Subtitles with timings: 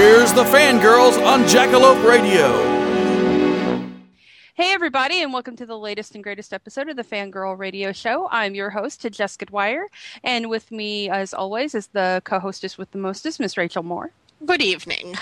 [0.00, 2.48] Here's the fangirls on Jackalope Radio.
[4.54, 8.26] Hey, everybody, and welcome to the latest and greatest episode of the Fangirl Radio Show.
[8.30, 9.88] I'm your host, Jessica Dwyer,
[10.24, 14.10] and with me, as always, is the co hostess with the mostest, Miss Rachel Moore.
[14.46, 15.16] Good evening.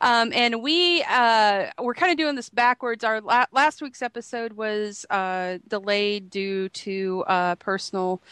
[0.00, 3.04] Um, and we uh, we're kind of doing this backwards.
[3.04, 8.22] Our la- last week's episode was uh, delayed due to uh, personal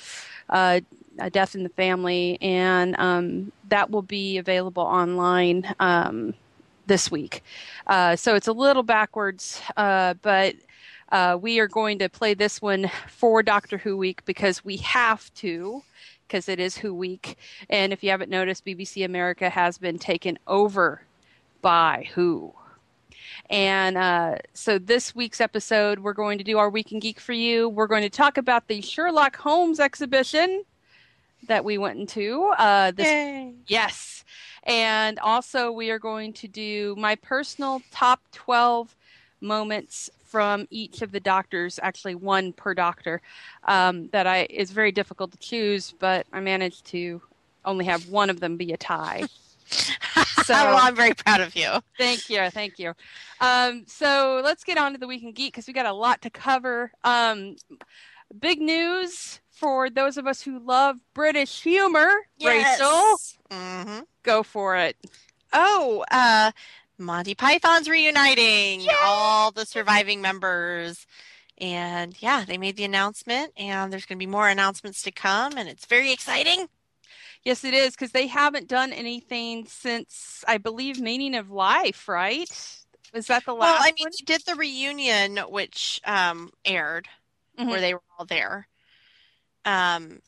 [0.49, 0.81] uh,
[1.19, 6.35] a death in the family, and um, that will be available online um,
[6.87, 7.43] this week.
[7.87, 10.55] Uh, so it's a little backwards, uh, but.
[11.13, 15.33] Uh, we are going to play this one for Doctor Who Week because we have
[15.35, 15.85] to,
[16.27, 17.39] because it is Who Week.
[17.71, 21.03] And if you haven't noticed, BBC America has been taken over
[21.63, 22.53] by Who.
[23.51, 27.33] And uh, so this week's episode, we're going to do our Week in Geek for
[27.33, 27.69] you.
[27.69, 30.65] We're going to talk about the Sherlock Holmes exhibition
[31.49, 32.53] that we went into.
[32.59, 33.53] Uh, this, Yay.
[33.67, 34.25] Yes.
[34.65, 38.95] And also, we are going to do my personal top 12
[39.41, 43.21] moments from each of the doctors, actually one per doctor,
[43.65, 47.23] um, that I is very difficult to choose, but I managed to
[47.65, 49.25] only have one of them be a tie.
[50.45, 51.71] So- well, I'm very proud of you.
[51.97, 52.93] Thank you, thank you.
[53.41, 56.21] Um, so let's get on to the Week in Geek because we got a lot
[56.23, 56.93] to cover.
[57.03, 57.57] Um,
[58.39, 62.11] big news for those of us who love British humor.
[62.43, 63.17] Rachel,
[63.51, 64.97] hmm go for it.
[65.53, 66.51] Oh, uh,
[66.99, 71.07] Monty Python's reuniting all the surviving members.
[71.59, 75.57] And yeah, they made the announcement, and there's going to be more announcements to come,
[75.57, 76.67] and it's very exciting.
[77.45, 82.49] Yes, it is because they haven't done anything since I believe Meaning of Life, right?
[83.13, 84.11] Was that the last Well, I mean, one?
[84.19, 87.07] they did the reunion, which um, aired
[87.59, 87.69] Mhm.
[87.69, 88.67] where they were all there.
[89.65, 90.21] Um,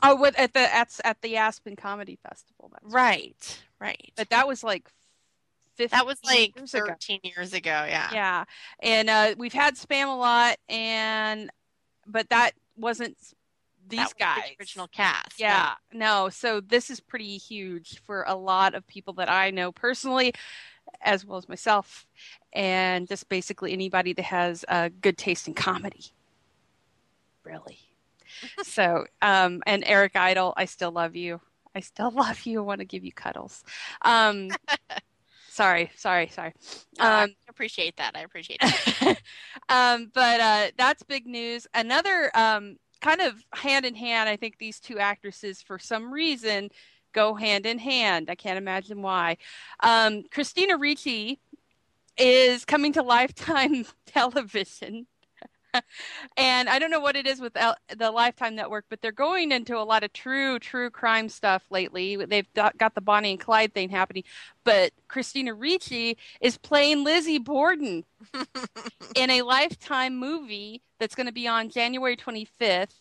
[0.00, 2.70] Oh, what at the at at the Aspen Comedy Festival.
[2.82, 4.12] Right, right.
[4.16, 4.88] But that was like
[5.76, 6.86] 15 that was like years ago.
[6.86, 7.84] 13 years ago.
[7.88, 8.08] Yeah.
[8.12, 8.44] Yeah,
[8.80, 11.50] and uh, we've had Spamalot, and
[12.06, 13.16] but that wasn't
[13.88, 14.50] these That was the guys.
[14.60, 15.40] original cast.
[15.40, 16.28] Yeah, no.
[16.28, 20.32] So this is pretty huge for a lot of people that I know personally,
[21.00, 22.06] as well as myself,
[22.52, 26.04] and just basically anybody that has a good taste in comedy.
[27.42, 27.78] Really.
[28.62, 31.40] So, um, and Eric Idle, I still love you.
[31.74, 32.60] I still love you.
[32.60, 33.64] I want to give you cuddles.
[34.02, 34.56] Um,
[35.48, 36.54] sorry, sorry, sorry.
[36.98, 38.16] No, I Um, appreciate that.
[38.16, 38.78] I appreciate that.
[39.68, 41.66] um, but uh, that's big news.
[41.74, 46.70] Another um, kind of hand in hand, I think these two actresses, for some reason,
[47.12, 48.28] go hand in hand.
[48.30, 49.36] I can't imagine why.
[49.80, 51.40] Um, Christina Ricci
[52.18, 55.06] is coming to Lifetime television.
[56.36, 59.76] and I don't know what it is with the Lifetime Network, but they're going into
[59.76, 62.16] a lot of true, true crime stuff lately.
[62.16, 64.24] They've got got the Bonnie and Clyde thing happening,
[64.64, 68.04] but Christina Ricci is playing Lizzie Borden
[69.16, 73.00] in a Lifetime movie that's going to be on January 25th,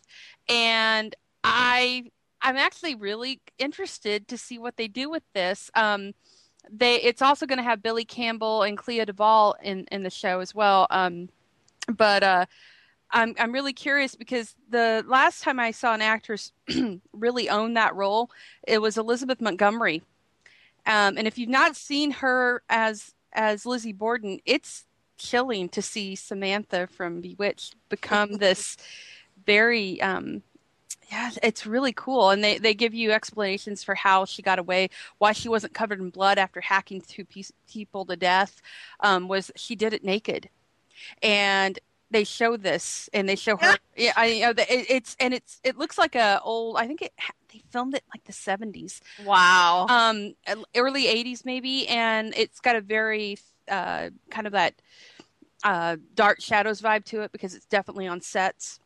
[0.49, 5.71] and I I'm actually really interested to see what they do with this.
[5.75, 6.13] Um,
[6.69, 10.39] they it's also going to have Billy Campbell and Clea Duvall in in the show
[10.39, 10.87] as well.
[10.89, 11.29] Um,
[11.87, 12.45] but uh,
[13.11, 16.51] I'm I'm really curious because the last time I saw an actress
[17.13, 18.29] really own that role,
[18.67, 20.03] it was Elizabeth Montgomery.
[20.85, 24.85] Um, and if you've not seen her as as Lizzie Borden, it's
[25.17, 28.77] chilling to see Samantha from Bewitched become this
[29.45, 30.43] very um,
[31.09, 32.31] yeah, it's really cool.
[32.31, 34.89] And they, they give you explanations for how she got away,
[35.19, 38.61] why she wasn't covered in blood after hacking two piece, people to death.
[38.99, 40.49] Um, was she did it naked,
[41.21, 41.79] and
[42.09, 43.75] they show this and they show her.
[43.97, 46.77] yeah, I you know the- it, it's and it's it looks like a old.
[46.77, 49.87] I think it they they filmed it like the 70s, Wow.
[49.89, 50.33] um,
[50.75, 53.37] early 80s maybe, and it's got a very
[53.69, 54.75] uh, kind of that
[55.63, 58.79] uh, dark shadows vibe to it because it's definitely on sets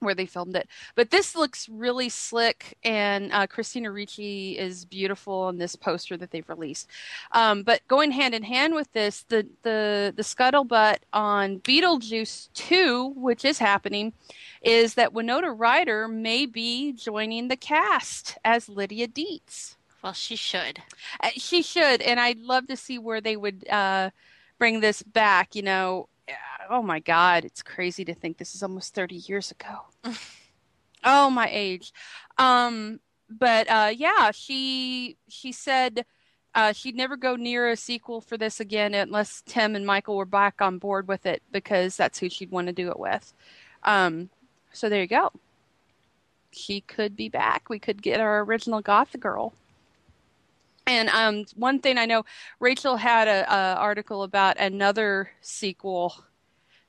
[0.00, 0.68] where they filmed it.
[0.94, 6.30] But this looks really slick, and uh, Christina Ricci is beautiful in this poster that
[6.30, 6.88] they've released.
[7.32, 13.12] Um, but going hand in hand with this, the the the scuttlebutt on Beetlejuice two,
[13.16, 14.12] which is happening,
[14.62, 19.76] is that Winona Ryder may be joining the cast as Lydia Deetz.
[20.02, 20.82] well, she should.
[21.22, 24.10] Uh, She should, and I'd love to see where they would uh,
[24.58, 25.54] bring this back.
[25.54, 26.08] You know,
[26.70, 29.80] oh my God, it's crazy to think this is almost thirty years ago.
[31.04, 31.92] oh my age,
[32.38, 36.04] um, but uh, yeah, she she said
[36.54, 40.24] uh, she'd never go near a sequel for this again unless Tim and Michael were
[40.24, 43.32] back on board with it because that's who she'd want to do it with.
[43.84, 44.30] Um,
[44.72, 45.32] so there you go.
[46.50, 47.68] She could be back.
[47.68, 49.52] We could get our original Goth girl.
[50.86, 52.24] And um, one thing I know,
[52.58, 56.14] Rachel had a, a article about another sequel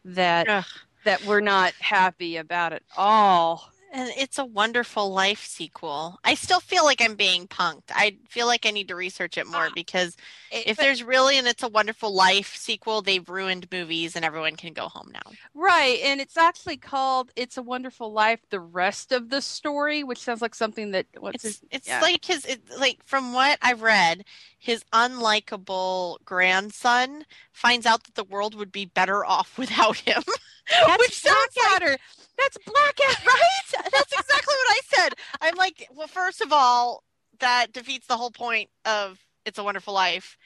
[0.06, 0.66] that Ugh.
[1.06, 3.74] that we're not happy about at all.
[3.94, 6.18] And it's a wonderful life sequel.
[6.24, 7.92] I still feel like I'm being punked.
[7.92, 9.72] I feel like I need to research it more Ah.
[9.76, 10.16] because
[10.50, 14.56] if But- there's really an It's a Wonderful Life sequel, they've ruined movies and everyone
[14.56, 15.34] can go home now.
[15.54, 20.20] Right, and it's actually called "It's a Wonderful Life." The rest of the story, which
[20.20, 22.00] sounds like something that what's It's his, it's yeah.
[22.02, 24.24] like his it, like from what I've read,
[24.58, 30.24] his unlikable grandson finds out that the world would be better off without him.
[30.88, 31.98] That's which sounds like.
[32.38, 33.22] That's Blackadder.
[33.28, 33.92] right?
[33.92, 35.14] That's exactly what I said.
[35.42, 37.04] I'm like, well, first of all,
[37.40, 40.38] that defeats the whole point of It's a Wonderful Life.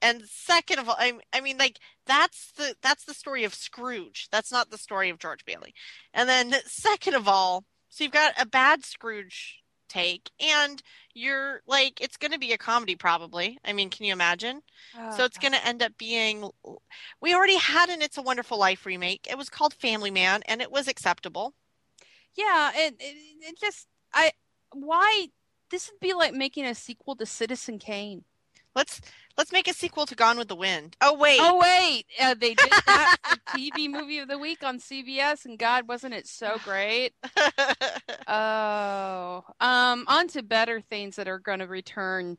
[0.00, 4.28] And second of all, I, I mean, like that's the that's the story of Scrooge.
[4.30, 5.74] That's not the story of George Bailey.
[6.14, 10.82] And then second of all, so you've got a bad Scrooge take, and
[11.14, 13.58] you're like, it's going to be a comedy probably.
[13.64, 14.62] I mean, can you imagine?
[14.94, 16.48] So oh, it's going to end up being.
[17.20, 19.26] We already had an It's a Wonderful Life remake.
[19.30, 21.54] It was called Family Man, and it was acceptable.
[22.34, 24.32] Yeah, it, it it just I
[24.72, 25.28] why
[25.70, 28.24] this would be like making a sequel to Citizen Kane.
[28.74, 29.00] Let's
[29.36, 30.96] let's make a sequel to Gone with the Wind.
[31.00, 33.16] Oh wait, Oh wait, uh, they did that
[33.48, 37.12] TV movie of the week on CBS, and God, wasn't it so great?
[38.30, 42.36] Oh, um, on to better things that are going to return.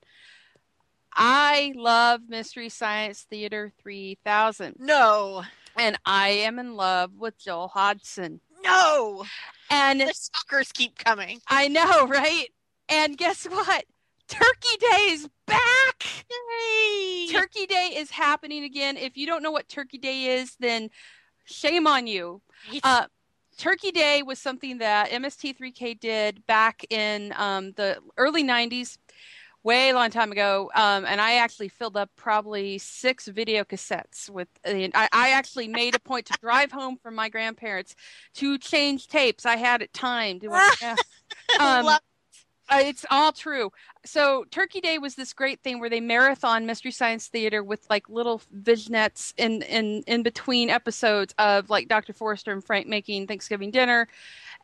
[1.16, 5.44] I love Mystery Science Theater 3000, no,
[5.76, 8.40] and I am in love with Joel Hodgson.
[8.64, 9.26] no,
[9.72, 11.42] And the suckers keep coming.
[11.48, 12.50] I know, right?
[12.88, 13.86] And guess what?
[14.30, 16.04] Turkey Day is back.
[16.30, 17.28] Yay!
[17.32, 18.96] Turkey Day is happening again.
[18.96, 20.90] If you don't know what Turkey Day is, then
[21.46, 22.42] shame on you.
[22.84, 23.06] Uh,
[23.58, 28.98] Turkey Day was something that MST3K did back in um, the early 90s,
[29.64, 30.70] way a long time ago.
[30.76, 34.48] Um, and I actually filled up probably six video cassettes with.
[34.64, 37.96] I, I actually made a point to drive home from my grandparents
[38.36, 39.46] to change tapes.
[39.46, 40.44] I had it timed.
[40.44, 40.96] It was- yeah.
[41.60, 41.98] Um, uh,
[42.72, 43.72] it's all true.
[44.06, 48.08] So Turkey Day was this great thing where they marathon Mystery Science Theater with like
[48.10, 52.14] little vignettes in in in between episodes of like Dr.
[52.14, 54.08] Forrester and Frank making Thanksgiving dinner,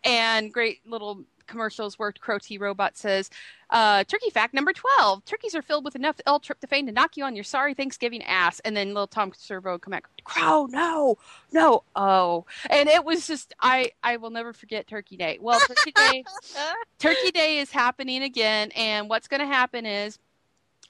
[0.04, 3.30] and great little commercials where Crow T Robot says,
[3.70, 7.36] uh, "Turkey fact number twelve: Turkeys are filled with enough L-tryptophan to knock you on
[7.36, 11.18] your sorry Thanksgiving ass." And then little Tom Servo would come back, "Crow, no,
[11.52, 15.38] no, oh!" And it was just I I will never forget Turkey Day.
[15.42, 16.24] Well, Turkey Day.
[17.00, 20.20] Turkey Day is happening again, and what's going to happen is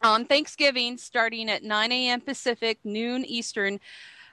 [0.01, 2.21] on Thanksgiving, starting at 9 a.m.
[2.21, 3.79] Pacific, noon Eastern,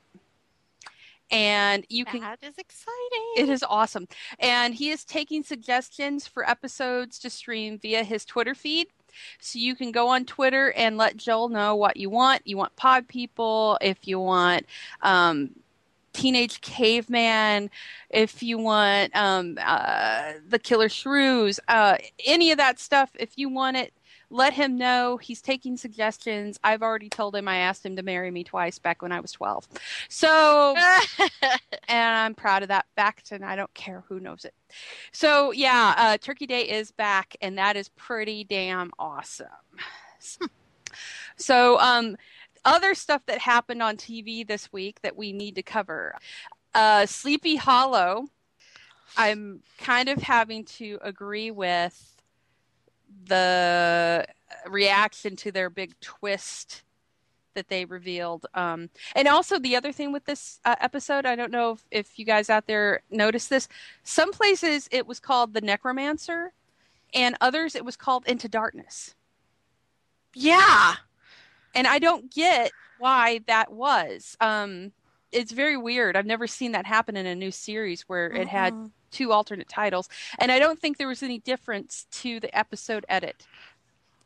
[1.32, 3.34] and you can that is exciting.
[3.38, 4.08] it is awesome
[4.40, 8.88] and he is taking suggestions for episodes to stream via his twitter feed
[9.40, 12.42] so you can go on twitter and let joel know what you want.
[12.46, 14.66] You want pod people if you want
[15.02, 15.52] um,
[16.14, 17.70] teenage caveman
[18.10, 23.12] if you want um, uh, the killer shrews uh, any of that stuff.
[23.20, 23.94] If you want it
[24.30, 28.32] let him know he's taking suggestions i've already told him i asked him to marry
[28.32, 29.68] me twice back when i was 12
[30.10, 30.76] so
[31.88, 34.54] and I'm proud of that fact, and I don't care who knows it.
[35.12, 39.48] So yeah, uh, Turkey Day is back, and that is pretty damn awesome.
[41.36, 42.16] So, um,
[42.64, 46.16] other stuff that happened on TV this week that we need to cover.
[46.74, 48.26] Uh, Sleepy Hollow.
[49.18, 52.15] I'm kind of having to agree with
[53.26, 54.26] the
[54.68, 56.84] reaction to their big twist
[57.56, 58.46] that they revealed.
[58.54, 62.20] Um, and also the other thing with this uh, episode, I don't know if, if
[62.20, 63.68] you guys out there noticed this.
[64.04, 66.54] Some places it was called the Necromancer,
[67.14, 69.16] and others it was called Into Darkness.
[70.34, 70.96] Yeah.
[71.74, 74.38] And I don't get why that was.
[74.42, 74.92] Um,
[75.32, 76.16] it's very weird.
[76.16, 78.74] I've never seen that happen in a new series where it had.
[79.12, 80.10] Two alternate titles,
[80.40, 83.48] and I don't think there was any difference to the episode edit.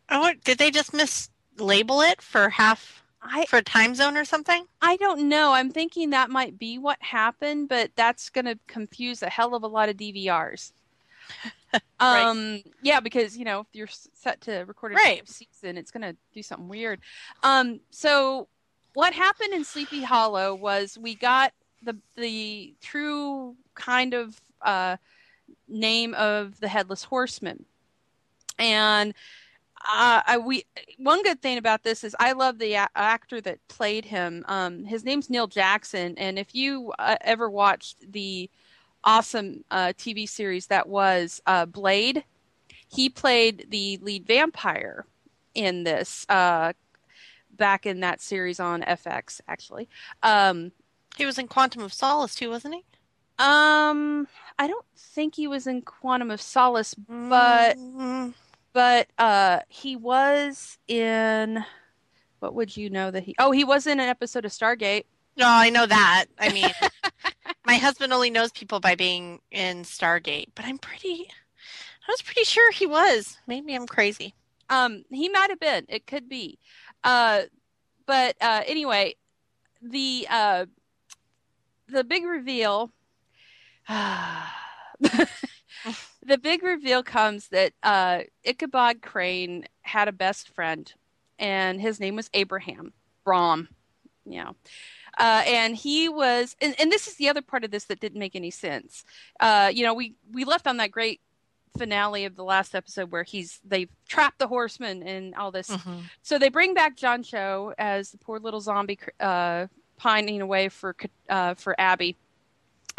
[0.10, 4.66] Oh, did they just mislabel it for half I for a time zone or something?
[4.82, 5.54] I don't know.
[5.54, 9.64] I'm thinking that might be what happened, but that's going to confuse a hell of
[9.64, 10.72] a lot of DVRs.
[12.02, 12.26] Right.
[12.26, 15.28] um yeah because you know if you're set to record a Right.
[15.28, 17.00] season it's going to do something weird
[17.44, 18.48] um so
[18.94, 21.52] what happened in sleepy hollow was we got
[21.84, 24.98] the the true kind of uh
[25.68, 27.66] name of the headless horseman
[28.58, 29.14] and
[29.82, 30.66] uh, I, we
[30.98, 34.44] one good thing about this is I love the a- actor that played him.
[34.48, 38.50] Um, his name's Neil Jackson, and if you uh, ever watched the
[39.06, 42.26] awesome uh, TV series that was uh, Blade,
[42.90, 45.06] he played the lead vampire
[45.56, 46.74] in this uh,
[47.56, 49.40] back in that series on FX.
[49.48, 49.88] Actually,
[50.24, 50.74] um,
[51.16, 52.84] He was in Quantum of Solace too, wasn't he?
[53.40, 54.28] Um,
[54.58, 56.96] I don't think he was in Quantum of Solace,
[57.30, 58.34] but Mm,
[58.74, 61.66] but uh he was in
[62.40, 65.06] what would you know that he oh he was in an episode of stargate
[65.38, 66.26] no, I know that.
[66.38, 66.74] I mean,
[67.66, 71.30] my husband only knows people by being in Stargate, but I'm pretty.
[72.08, 73.38] I was pretty sure he was.
[73.48, 74.34] Maybe I'm crazy.
[74.70, 76.60] um he might have been it could be
[77.04, 77.44] uh
[78.06, 79.16] but uh anyway
[79.82, 80.66] the uh
[81.88, 82.92] the big reveal
[86.24, 90.94] the big reveal comes that uh ichabod crane had a best friend
[91.40, 92.94] and his name was abraham
[93.24, 93.68] brom
[94.30, 94.56] you know.
[95.18, 98.20] Uh, and he was and, and this is the other part of this that didn't
[98.20, 99.04] make any sense.
[99.40, 101.20] Uh, you know we we left on that great
[101.78, 105.70] finale of the last episode where he's they've trapped the horseman and all this.
[106.22, 109.68] So they bring back John Cho as the poor little zombie uh,
[109.98, 110.96] pining away for
[111.28, 112.16] uh, for Abby,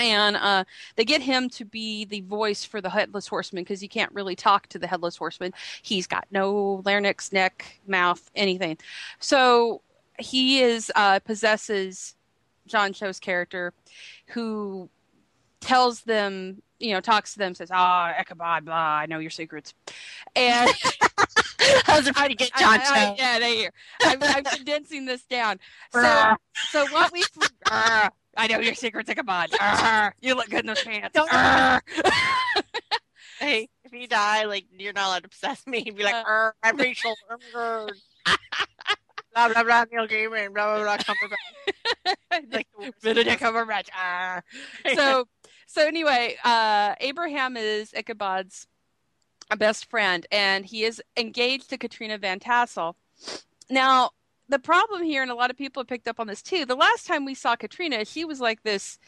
[0.00, 0.64] and uh,
[0.96, 4.34] they get him to be the voice for the headless horseman because you can't really
[4.34, 5.52] talk to the headless horseman.
[5.82, 8.78] He's got no larynx, neck, mouth, anything.
[9.18, 9.82] So
[10.18, 12.14] he is uh, possesses
[12.66, 13.72] John Cho's character,
[14.28, 14.88] who
[15.60, 16.62] tells them.
[16.82, 18.74] You know, talks to them, says, "Ah, Ichabod, blah.
[18.74, 19.74] I know your secrets,"
[20.34, 20.70] and
[21.86, 23.14] I was trying to get John I- I- Cho.
[23.18, 23.72] yeah, they hear.
[24.02, 25.58] I'm, I'm condensing this down.
[25.92, 26.34] So,
[26.70, 27.22] so what we.
[27.70, 29.50] Arr, I know your secrets, Ichabod.
[29.60, 31.10] Arr, you look good in those pants.
[31.14, 31.30] Don't-
[33.40, 35.82] Hey, if you die, like you're not allowed to possess me.
[35.82, 36.50] Be like, Uh.
[36.62, 37.14] I'm Rachel.
[39.34, 39.84] Blah blah blah.
[39.90, 40.52] Neil Gaiman.
[40.52, 40.96] Blah blah blah.
[40.98, 42.14] Cumberbatch.
[42.52, 42.66] Like,
[43.02, 43.88] Benedict Cumberbatch.
[43.98, 44.42] Arr.
[44.94, 45.26] So,
[45.66, 48.66] so anyway, uh, Abraham is Ichabod's
[49.58, 52.96] best friend, and he is engaged to Katrina Van Tassel.
[53.68, 54.10] Now,
[54.50, 56.66] the problem here, and a lot of people have picked up on this too.
[56.66, 58.98] The last time we saw Katrina, she was like this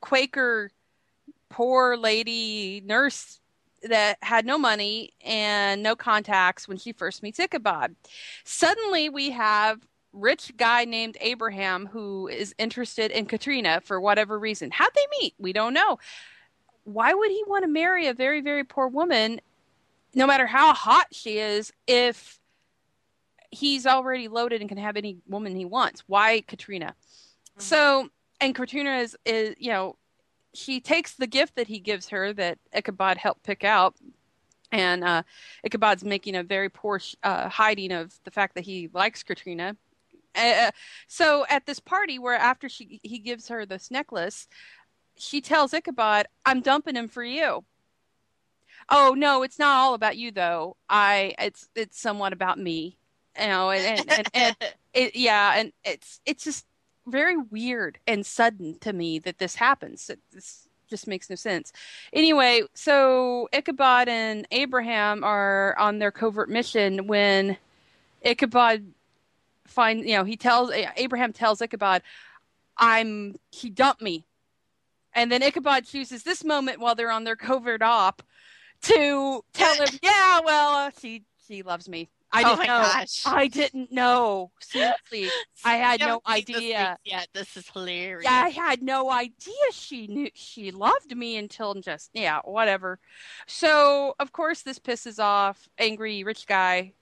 [0.00, 0.70] Quaker,
[1.48, 3.40] poor lady nurse
[3.82, 7.94] that had no money and no contacts when she first meets Ichabod.
[8.44, 14.70] Suddenly, we have rich guy named Abraham who is interested in Katrina for whatever reason.
[14.70, 15.34] How'd they meet?
[15.38, 15.98] We don't know.
[16.84, 19.40] Why would he want to marry a very, very poor woman,
[20.14, 22.40] no matter how hot she is, if
[23.56, 26.04] he's already loaded and can have any woman he wants?
[26.06, 26.94] Why Katrina?
[27.58, 28.08] So,
[28.40, 29.96] and Katrina is, is, you know,
[30.52, 33.94] she takes the gift that he gives her that Ichabod helped pick out.
[34.72, 35.22] And uh,
[35.64, 39.76] Ichabod's making a very poor uh, hiding of the fact that he likes Katrina.
[40.34, 40.70] Uh,
[41.08, 44.48] so at this party where after she he gives her this necklace,
[45.16, 47.64] she tells Ichabod, "I'm dumping him for you."
[48.88, 50.76] Oh no, it's not all about you though.
[50.90, 52.98] I it's it's somewhat about me.
[53.38, 54.56] You know, and and, and, and
[54.94, 56.66] it, yeah, and it's it's just
[57.06, 60.10] very weird and sudden to me that this happens.
[60.10, 61.72] It, this just makes no sense.
[62.12, 67.56] Anyway, so Ichabod and Abraham are on their covert mission when
[68.22, 68.92] Ichabod
[69.66, 72.02] find you know he tells Abraham tells Ichabod,
[72.78, 74.26] "I'm he dumped me,"
[75.12, 78.22] and then Ichabod chooses this moment while they're on their covert op
[78.82, 82.82] to tell him, "Yeah, well, uh, she she loves me." I oh didn't my know.
[82.82, 83.22] gosh.
[83.24, 84.50] I didn't know.
[84.60, 85.28] Seriously,
[85.64, 86.98] I had no idea.
[87.04, 88.24] Yet this is hilarious.
[88.24, 92.98] Yeah, I had no idea she knew she loved me until just yeah, whatever.
[93.46, 96.92] So of course this pisses off angry rich guy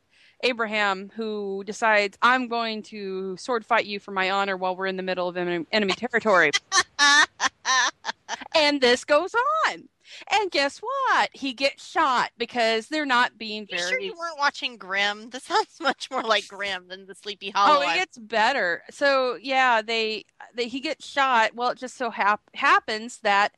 [0.44, 4.96] Abraham, who decides I'm going to sword fight you for my honor while we're in
[4.96, 6.50] the middle of enemy territory.
[8.54, 9.34] and this goes
[9.66, 9.88] on.
[10.30, 11.30] And guess what?
[11.32, 13.88] He gets shot because they're not being You very.
[13.90, 15.30] sure you weren't watching Grimm?
[15.34, 17.84] This sounds much more like Grimm than the Sleepy Hollow.
[17.84, 18.82] Oh, it gets better.
[18.90, 21.54] So yeah, they, they he gets shot.
[21.54, 23.52] Well, it just so hap- happens that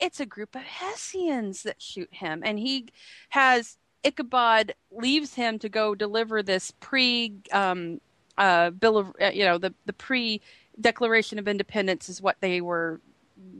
[0.00, 2.88] it's a group of Hessians that shoot him, and he
[3.30, 8.00] has Ichabod leaves him to go deliver this pre um,
[8.38, 10.40] uh, bill of uh, you know the the pre
[10.80, 13.00] Declaration of Independence is what they were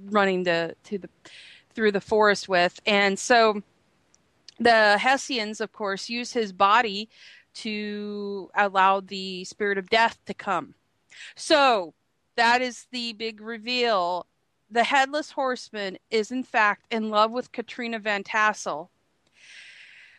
[0.06, 1.08] running to to the
[1.74, 3.62] through the forest with, and so
[4.58, 7.08] the Hessians, of course, use his body
[7.54, 10.74] to allow the spirit of death to come.
[11.34, 11.94] So
[12.36, 14.26] that is the big reveal.
[14.70, 18.90] The headless horseman is in fact in love with Katrina Van Tassel.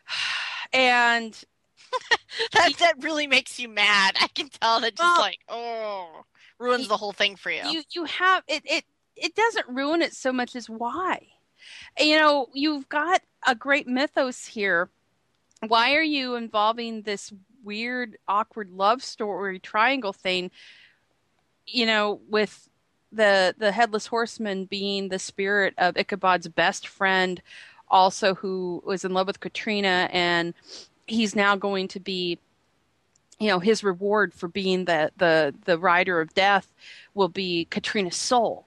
[0.75, 1.39] And
[2.53, 4.15] that that really makes you mad.
[4.19, 6.23] I can tell that just Well- like oh
[6.57, 7.61] ruins the whole thing for you.
[7.69, 8.83] you you have it it
[9.15, 11.27] it doesn't ruin it so much as why
[11.99, 14.89] you know you've got a great mythos here
[15.67, 20.51] why are you involving this weird awkward love story triangle thing
[21.65, 22.69] you know with
[23.11, 27.41] the the headless horseman being the spirit of ichabod's best friend
[27.89, 30.53] also who was in love with katrina and
[31.07, 32.39] he's now going to be
[33.39, 36.73] you know his reward for being the the the rider of death
[37.13, 38.65] will be Katrina's soul.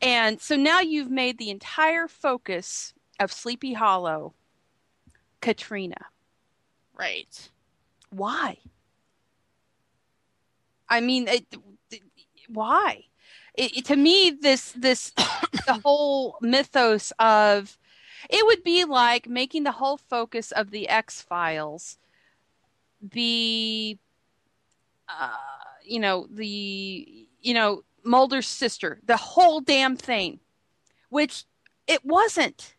[0.00, 4.34] And so now you've made the entire focus of Sleepy Hollow
[5.40, 6.06] Katrina.
[6.98, 7.50] right.
[8.10, 8.58] Why?
[10.88, 11.46] I mean, it,
[11.90, 12.02] it-
[12.48, 13.04] why?
[13.54, 15.12] It, it- to me, this this
[15.66, 17.78] the whole mythos of
[18.30, 21.98] it would be like making the whole focus of the X Files
[23.06, 23.98] be,
[25.08, 25.30] uh,
[25.84, 30.40] you know, the you know Mulder's sister, the whole damn thing,
[31.10, 31.44] which
[31.86, 32.74] it wasn't.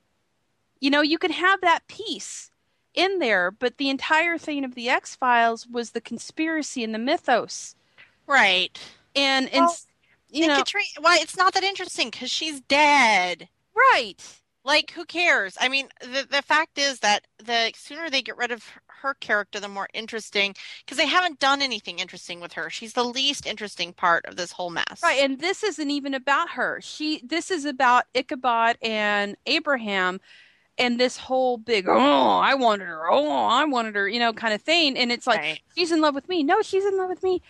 [0.80, 2.52] You know, you could have that piece
[2.94, 7.00] in there, but the entire thing of the X Files was the conspiracy and the
[7.00, 7.76] mythos,
[8.28, 8.78] Right.
[9.16, 9.76] and and Well,
[10.30, 13.50] you and know, Katrina, why it's not that interesting because she's dead.
[13.76, 14.16] right?
[14.63, 15.58] Like, who cares?
[15.60, 18.63] I mean, the the fact is that the sooner they get rid of
[19.02, 20.56] her character, the more interesting.
[20.86, 22.70] Because they haven't done anything interesting with her.
[22.70, 25.02] She's the least interesting part of this whole mess.
[25.04, 26.80] Right, and this isn't even about her.
[26.82, 30.20] She this is about Ichabod and Abraham
[30.78, 33.10] and this whole big oh, I wanted her.
[33.12, 35.62] Oh, I wanted her, you know, kind of thing and it's like Right.
[35.76, 36.44] she's in love with me.
[36.44, 37.42] No, she's in love with me.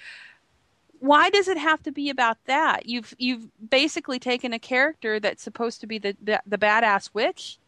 [1.00, 2.88] Why does it have to be about that?
[2.88, 7.60] You've you've basically taken a character that's supposed to be the the, the badass witch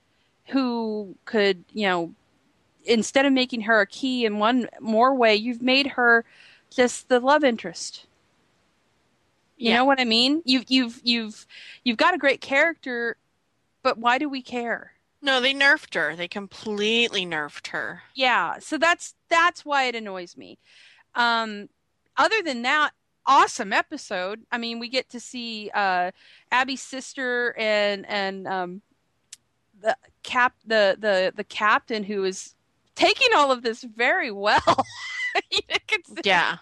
[0.47, 2.15] who could, you know,
[2.89, 6.25] instead of making her a key in one more way, you've made her
[6.69, 8.05] just the love interest.
[9.63, 9.73] You Yeah.
[9.73, 10.41] know what I mean?
[10.45, 11.45] You've you've you've
[11.83, 13.17] you've got a great character,
[13.83, 14.93] but why do we care?
[15.21, 16.13] No, they nerfed her.
[16.13, 18.03] They completely nerfed her.
[18.15, 20.57] Yeah, so that's that's why it annoys me.
[21.15, 21.69] Um,
[22.17, 22.91] other than that,
[23.25, 24.45] awesome episode.
[24.51, 26.11] I mean, we get to see uh,
[26.51, 28.81] Abby's sister and and um,
[29.81, 32.55] the cap the the the captain who is
[32.99, 34.85] taking all of this very well.
[35.51, 36.57] you can see- Yeah.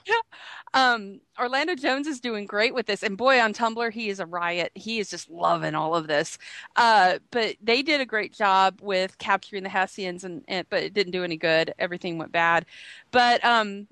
[0.74, 4.26] um, Orlando Jones is doing great with this, and boy, on Tumblr, he is a
[4.26, 4.72] riot.
[4.76, 6.38] He is just loving all of this.
[6.76, 10.94] Uh, but they did a great job with capturing the Hessians, and, and but it
[10.94, 11.74] didn't do any good.
[11.80, 12.66] Everything went bad.
[13.12, 13.88] But um,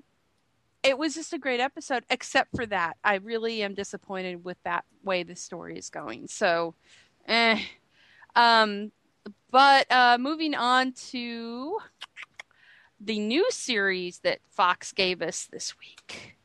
[0.82, 2.96] it was just a great episode, except for that.
[3.02, 6.28] I really am disappointed with that way the story is going.
[6.28, 6.74] So,
[7.26, 7.60] eh.
[8.36, 8.92] Um,
[9.50, 11.78] but uh, moving on to
[13.00, 16.36] the new series that Fox gave us this week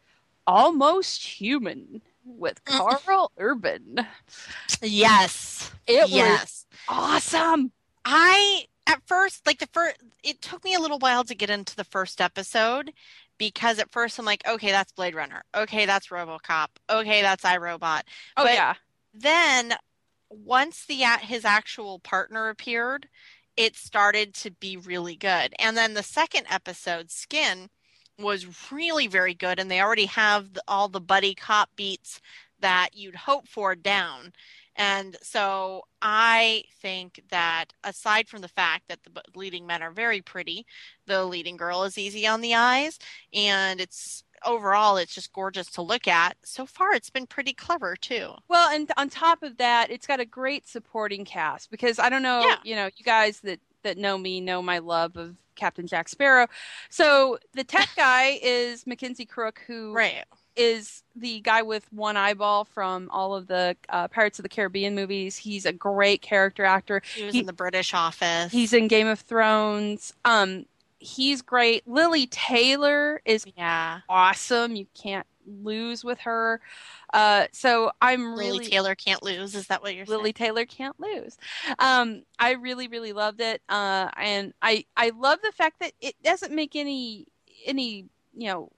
[0.47, 2.77] Almost Human with mm.
[2.77, 4.05] Karl Urban.
[4.81, 5.71] Yes.
[5.87, 7.71] It was awesome.
[8.05, 11.75] I at first like the first it took me a little while to get into
[11.75, 12.91] the first episode
[13.37, 15.43] because at first I'm like, okay, that's Blade Runner.
[15.55, 16.67] Okay, that's RoboCop.
[16.89, 18.01] Okay, that's iRobot.
[18.37, 18.73] Oh, But- yeah.
[19.13, 19.73] Then
[20.29, 23.07] once the a- his actual partner appeared,
[23.57, 25.53] it started to be really good.
[25.59, 27.69] And then the second episode, Skin,
[28.19, 32.21] was really very good and they already have all the buddy cop beats
[32.59, 34.33] that you'd hope for down.
[34.75, 40.21] And so I think that aside from the fact that the leading men are very
[40.21, 40.65] pretty,
[41.07, 42.97] the leading girl is easy on the eyes
[43.33, 46.35] and it's overall it's just gorgeous to look at.
[46.43, 48.31] So far it's been pretty clever too.
[48.47, 52.23] Well, and on top of that, it's got a great supporting cast because I don't
[52.23, 52.55] know, Yeah.
[52.63, 56.47] you know, you guys that that know me know my love of Captain Jack Sparrow.
[56.89, 60.23] So the tech guy is Mackenzie Crook, who Right.
[60.55, 64.93] is the guy with one eyeball from all of the uh, Pirates of the Caribbean
[64.93, 65.35] movies.
[65.37, 67.01] He's a great character actor.
[67.15, 68.51] He was He- in the British office.
[68.51, 70.13] He's in Game of Thrones.
[70.25, 70.65] Um,
[71.01, 71.87] he's great.
[71.87, 73.99] Lili Taylor is yeah.
[74.07, 74.75] awesome.
[74.75, 76.61] You can't lose with her.
[77.13, 79.55] Uh, so I'm Lili really Taylor can't lose.
[79.55, 80.17] Is that what you're saying?
[80.17, 81.37] Lili Taylor can't lose.
[81.79, 86.15] Um, I really, really loved it, uh, and I I love the fact that it
[86.23, 87.25] doesn't make any
[87.65, 88.05] any
[88.37, 88.71] you know.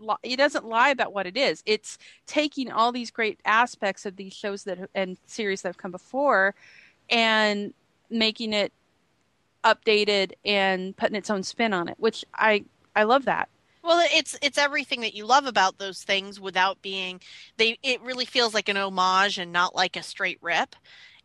[0.00, 1.62] li- It doesn't lie about what it is.
[1.66, 5.92] It's taking all these great aspects of these shows that and series that have come
[5.92, 6.54] before,
[7.10, 7.74] and
[8.10, 8.72] making it
[9.74, 12.64] updated and putting its own spin on it, which I
[12.96, 13.48] I love that.
[13.82, 17.20] Well, it's it's everything that you love about those things without being
[17.56, 20.74] they it really feels like an homage and not like a straight rip.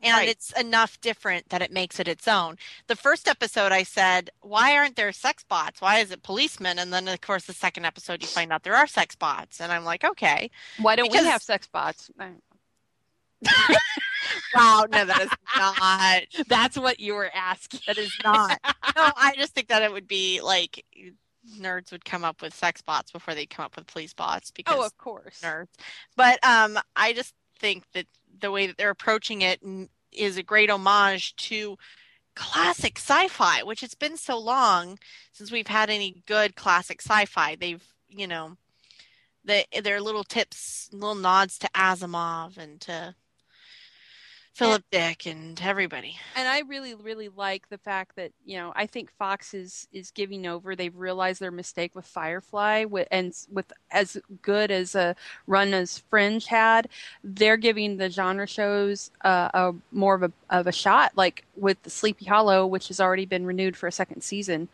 [0.05, 0.27] And Right.
[0.27, 2.57] it's enough different that it makes it its own.
[2.87, 5.79] The first episode I said, "Why aren't there sex bots?
[5.79, 8.75] Why is it policemen?" And then of course the second episode you find out there
[8.75, 12.11] are sex bots and I'm like, "Okay." Why don't Because- we have sex bots?
[14.55, 17.81] Wow, no that is not That's what you were asking.
[17.87, 18.59] that is not.
[18.95, 20.85] No, I just think that it would be like
[21.59, 24.75] nerds would come up with sex bots before they'd come up with police bots because
[24.77, 25.41] Oh, of course.
[25.43, 25.67] nerds.
[26.15, 28.05] But um, I just think that
[28.39, 29.59] the way that they're approaching it
[30.11, 31.77] is a great homage to
[32.35, 34.99] classic sci-fi, which it's been so long
[35.31, 37.55] since we've had any good classic sci-fi.
[37.55, 38.57] They've, you know,
[39.43, 43.15] they their little tips, little nods to Asimov and to
[44.53, 46.15] Philip Dick and everybody.
[46.35, 50.11] and I really, really like the fact that you know I think Fox is is
[50.11, 50.75] giving over.
[50.75, 55.15] They've realized their mistake with Firefly, with, and with as good as a
[55.47, 56.87] run as Fringe had,
[57.23, 61.13] they're giving the genre shows uh, a more of a of a shot.
[61.15, 64.69] Like with the Sleepy Hollow, which has already been renewed for a second season,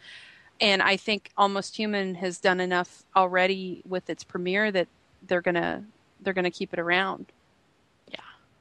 [0.60, 4.90] and I think Almost Human has done enough already with its premiere that
[5.26, 5.86] they're gonna
[6.20, 7.28] they're gonna keep it around.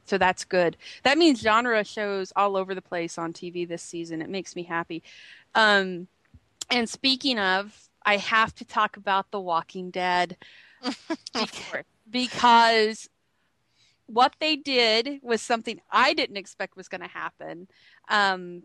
[0.09, 0.75] So that's good.
[1.03, 4.21] That means genre shows all over the place on TV this season.
[4.21, 5.03] It makes me happy.
[5.53, 6.07] Um,
[6.71, 10.35] and speaking of, I have to talk about The Walking Dead
[11.33, 13.07] Bec- because
[14.07, 17.67] what they did was something I didn't expect was going to happen.
[18.09, 18.63] Um,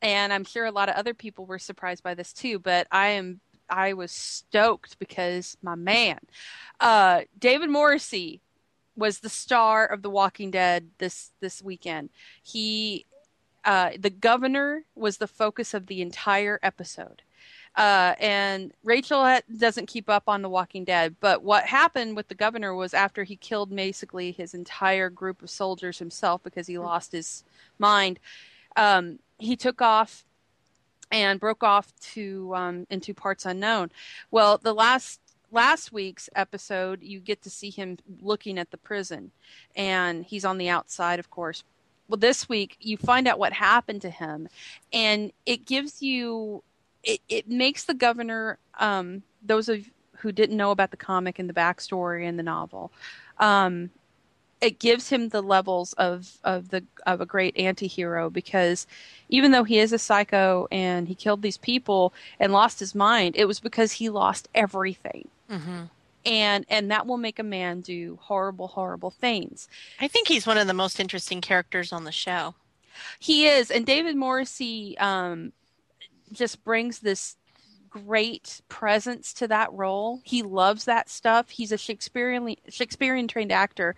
[0.00, 3.08] and I'm sure a lot of other people were surprised by this too, but I
[3.08, 6.18] am I was stoked because my man,
[6.80, 8.40] uh, David Morrissey
[8.98, 12.10] was the star of The Walking Dead this this weekend.
[12.42, 13.06] He
[13.64, 17.22] uh, the governor was the focus of the entire episode.
[17.76, 22.34] Uh, and Rachel doesn't keep up on The Walking Dead, but what happened with the
[22.34, 27.12] governor was after he killed basically his entire group of soldiers himself because he lost
[27.12, 27.44] his
[27.78, 28.18] mind,
[28.76, 30.24] um, he took off
[31.12, 33.90] and broke off to um, into parts unknown.
[34.30, 39.30] Well, the last last week's episode, you get to see him looking at the prison,
[39.76, 41.64] and he's on the outside, of course.
[42.08, 44.48] Well, this week you find out what happened to him,
[44.92, 46.62] and it gives you
[47.04, 51.48] it, it makes the governor um, those of who didn't know about the comic and
[51.48, 52.92] the backstory and the novel
[53.38, 53.90] um,
[54.60, 58.86] it gives him the levels of of the of a great anti-hero because
[59.28, 63.36] even though he is a psycho and he killed these people and lost his mind
[63.36, 65.28] it was because he lost everything.
[65.48, 65.84] Hmm
[66.28, 69.68] and and that will make a man do horrible horrible things.
[70.00, 72.54] I think he's one of the most interesting characters on the show.
[73.18, 75.52] He is, and David Morrissey um,
[76.32, 77.36] just brings this
[77.90, 80.20] great presence to that role.
[80.24, 81.50] He loves that stuff.
[81.50, 83.94] He's a Shakespearean Shakespearean trained actor,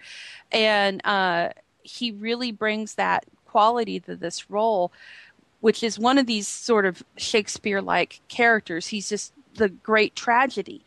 [0.51, 1.51] and uh,
[1.83, 4.93] he really brings that quality to this role,
[5.61, 8.87] which is one of these sort of Shakespeare like characters.
[8.87, 10.85] He's just the great tragedy.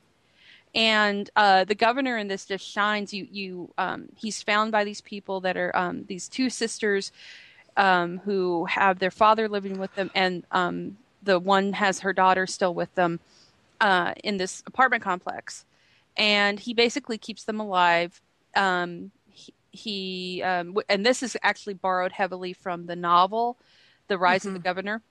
[0.75, 3.13] And uh, the governor in this just shines.
[3.13, 3.73] You, you.
[3.77, 7.11] Um, he's found by these people that are um, these two sisters
[7.77, 12.45] um, who have their father living with them, and um, the one has her daughter
[12.47, 13.19] still with them
[13.81, 15.65] uh, in this apartment complex.
[16.15, 18.21] And he basically keeps them alive.
[18.55, 23.57] Um, he, he um, w- and this is actually borrowed heavily from the novel,
[24.07, 25.01] The Rise of the Governor.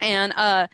[0.00, 0.66] And uh,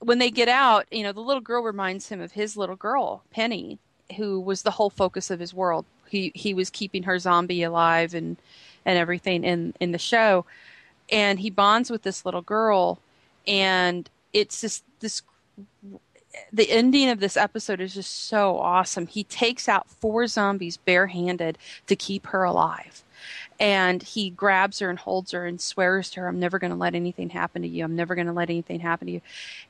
[0.00, 3.22] when they get out, you know, the little girl reminds him of his little girl,
[3.30, 3.78] Penny,
[4.16, 5.84] who was the whole focus of his world.
[6.08, 8.36] He he was keeping her zombie alive and
[8.84, 10.46] and everything in in the show,
[11.10, 12.98] and he bonds with this little girl,
[13.48, 15.22] and it's just this.
[16.52, 19.08] The ending of this episode is just so awesome.
[19.08, 21.58] He takes out four zombies barehanded
[21.88, 23.02] to keep her alive
[23.60, 26.76] and he grabs her and holds her and swears to her, I'm never going to
[26.76, 27.84] let anything happen to you.
[27.84, 29.20] I'm never going to let anything happen to you.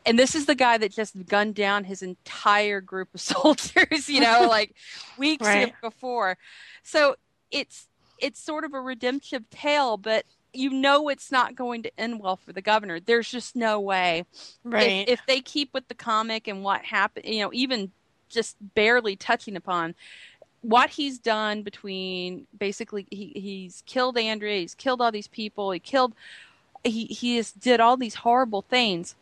[0.05, 4.21] And this is the guy that just gunned down his entire group of soldiers, you
[4.21, 4.75] know, like
[5.17, 5.75] weeks Right.
[5.81, 6.37] before.
[6.83, 7.17] So
[7.51, 7.88] it's
[8.19, 10.25] it's sort of a redemptive tale, but
[10.59, 12.99] you know it's not going to end well for the governor.
[12.99, 14.25] There's just no way.
[14.64, 15.09] Right.
[15.09, 17.92] If, if they keep with the comic and what happened, you know, even
[18.29, 19.94] just barely touching upon
[20.61, 25.79] what he's done between basically he, he's killed Andrea, he's killed all these people, he
[25.79, 26.14] killed
[26.83, 29.14] he he has did all these horrible things.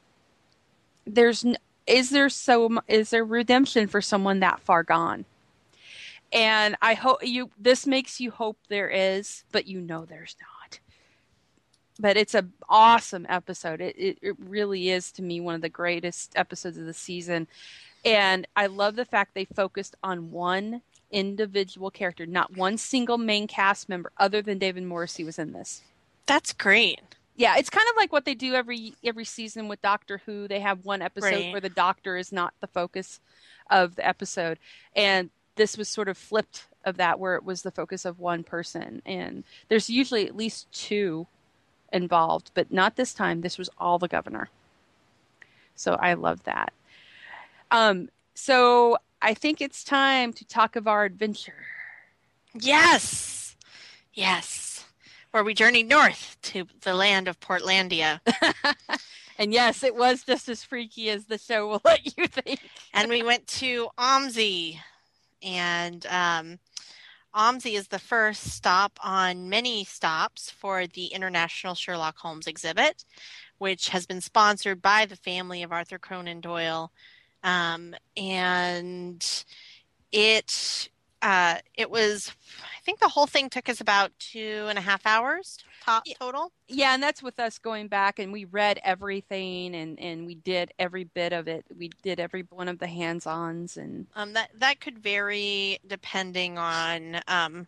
[1.06, 5.26] There's n- is there so is there redemption for someone that far gone?
[6.32, 10.55] And I hope you this makes you hope there is, but you know there's not.
[11.98, 13.80] But it's a awesome episode.
[13.80, 17.46] It, it it really is to me one of the greatest episodes of the season.
[18.04, 23.46] And I love the fact they focused on one individual character, not one single main
[23.46, 25.82] cast member other than David Morrissey was in this.
[26.26, 27.00] That's great.
[27.36, 30.48] Yeah, it's kind of like what they do every every season with Doctor Who.
[30.48, 31.52] They have one episode Right.
[31.52, 33.20] where the doctor is not the focus
[33.70, 34.58] of the episode.
[34.94, 38.44] And this was sort of flipped of that where it was the focus of one
[38.44, 41.26] person and there's usually at least two
[41.92, 43.40] involved, but not this time.
[43.40, 44.48] This was all the governor.
[45.74, 46.72] So I love that.
[47.70, 51.64] Um so I think it's time to talk of our adventure.
[52.54, 53.56] Yes.
[54.12, 54.84] Yes.
[55.30, 58.20] Where we journeyed north to the land of Portlandia.
[59.38, 62.60] And yes, it was just as freaky as the show will let you think.
[62.94, 64.78] and we went to OMSI.
[65.42, 66.58] And um,
[67.36, 73.04] OMSI is the first stop on many stops for the International Sherlock Holmes exhibit,
[73.58, 76.90] which has been sponsored by the family of Arthur Conan Doyle.
[77.42, 79.44] Um, and
[80.12, 80.88] it
[81.26, 82.30] uh, it was,
[82.62, 86.52] I think the whole thing took us about two and a half hours top total.
[86.68, 90.70] Yeah, and that's with us going back and we read everything and and we did
[90.78, 91.64] every bit of it.
[91.76, 97.20] We did every one of the hands-ons and Um, that that could vary depending on
[97.26, 97.66] um,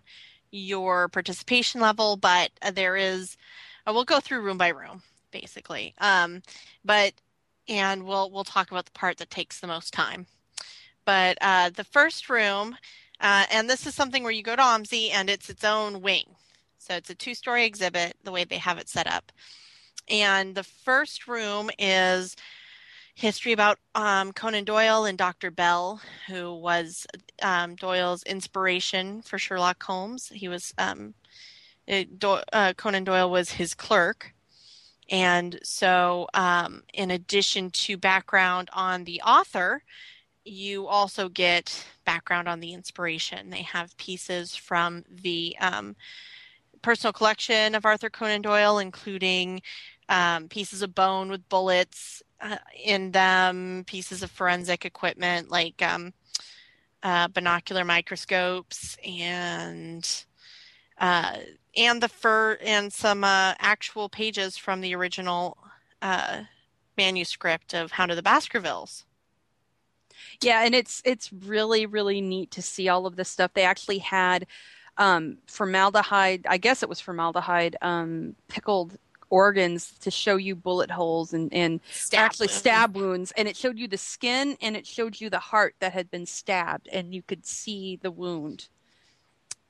[0.53, 3.37] your participation level, but uh, there is.
[3.87, 5.94] Uh, we'll go through room by room, basically.
[5.99, 6.42] Um,
[6.85, 7.12] but
[7.68, 10.27] and we'll we'll talk about the part that takes the most time.
[11.05, 12.77] But uh, the first room,
[13.20, 16.24] uh, and this is something where you go to OMSI and it's its own wing.
[16.78, 19.33] So it's a two-story exhibit, the way they have it set up.
[20.09, 22.35] And the first room is
[23.14, 25.50] history about um, Conan Doyle and Dr.
[25.50, 27.07] Bell, who was
[27.42, 30.31] um, Doyle's inspiration for Sherlock Holmes.
[30.33, 31.14] He was um,
[31.87, 34.33] it, Do- uh, Conan Doyle was his clerk,
[35.11, 39.83] and so um, in addition to background on the author,
[40.44, 43.51] you also get background on the inspiration.
[43.51, 45.94] They have pieces from the um,
[46.81, 49.61] personal collection of Arthur Conan Doyle, including
[50.09, 56.14] um, pieces of bone with bullets uh, in them, pieces of forensic equipment like um,
[57.03, 60.25] uh, binocular microscopes and
[60.99, 61.37] uh,
[61.77, 65.59] and the fur and some uh, actual pages from the original
[66.01, 66.40] uh,
[66.97, 69.05] manuscript of Hound of the Baskervilles.
[70.40, 73.52] Yeah, and it's it's really really neat to see all of this stuff.
[73.54, 74.46] They actually had
[74.96, 78.98] um formaldehyde, I guess it was formaldehyde um pickled
[79.31, 81.81] organs to show you bullet holes and and
[82.14, 82.54] actually wounds.
[82.59, 85.92] stab wounds and it showed you the skin and it showed you the heart that
[85.92, 88.68] had been stabbed and you could see the wound.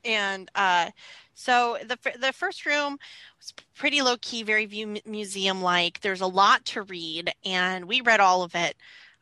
[0.05, 0.91] and uh,
[1.35, 2.99] so the the first room
[3.39, 6.01] was pretty low key, very view museum like.
[6.01, 8.77] There's a lot to read, and we read all of it.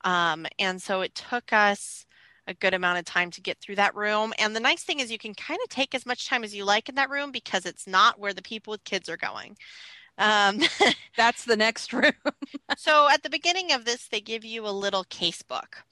[0.04, 2.06] Um, and so it took us
[2.46, 4.32] a good amount of time to get through that room.
[4.38, 6.64] And the nice thing is you can kind of take as much time as you
[6.64, 9.56] like in that room because it's not where the people with kids are going.
[10.18, 10.60] Um,
[11.16, 12.12] That's the next room.
[12.76, 15.82] so at the beginning of this, they give you a little case book.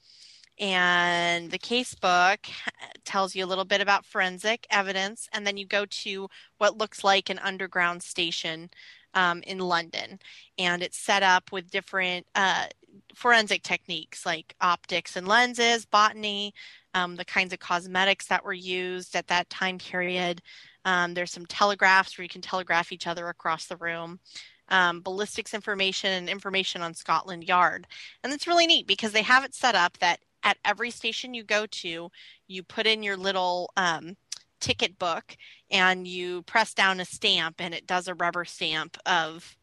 [0.60, 2.40] And the case book
[3.04, 5.28] tells you a little bit about forensic evidence.
[5.32, 8.70] And then you go to what looks like an underground station
[9.14, 10.20] um, in London.
[10.58, 12.66] And it's set up with different uh,
[13.14, 16.54] forensic techniques like optics and lenses, botany,
[16.94, 20.40] um, the kinds of cosmetics that were used at that time period.
[20.84, 24.20] Um, there's some telegraphs where you can telegraph each other across the room
[24.68, 27.86] um, ballistics information and information on Scotland Yard.
[28.22, 31.42] And it's really neat because they have it set up that at every station you
[31.42, 32.10] go to,
[32.46, 34.16] you put in your little um,
[34.60, 35.36] ticket book
[35.70, 39.56] and you press down a stamp and it does a rubber stamp of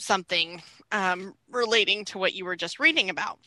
[0.00, 3.38] something um, relating to what you were just reading about.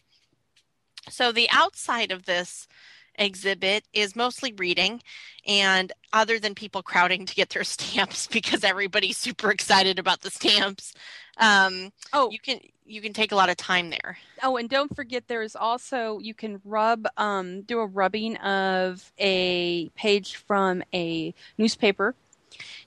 [1.09, 2.67] So the outside of this
[3.15, 5.01] exhibit is mostly reading
[5.45, 10.31] and other than people crowding to get their stamps because everybody's super excited about the
[10.31, 10.93] stamps
[11.37, 14.95] um, Oh, you can you can take a lot of time there oh, and don't
[14.95, 20.83] forget there is also you can rub um do a rubbing of a page from
[20.93, 22.15] a newspaper.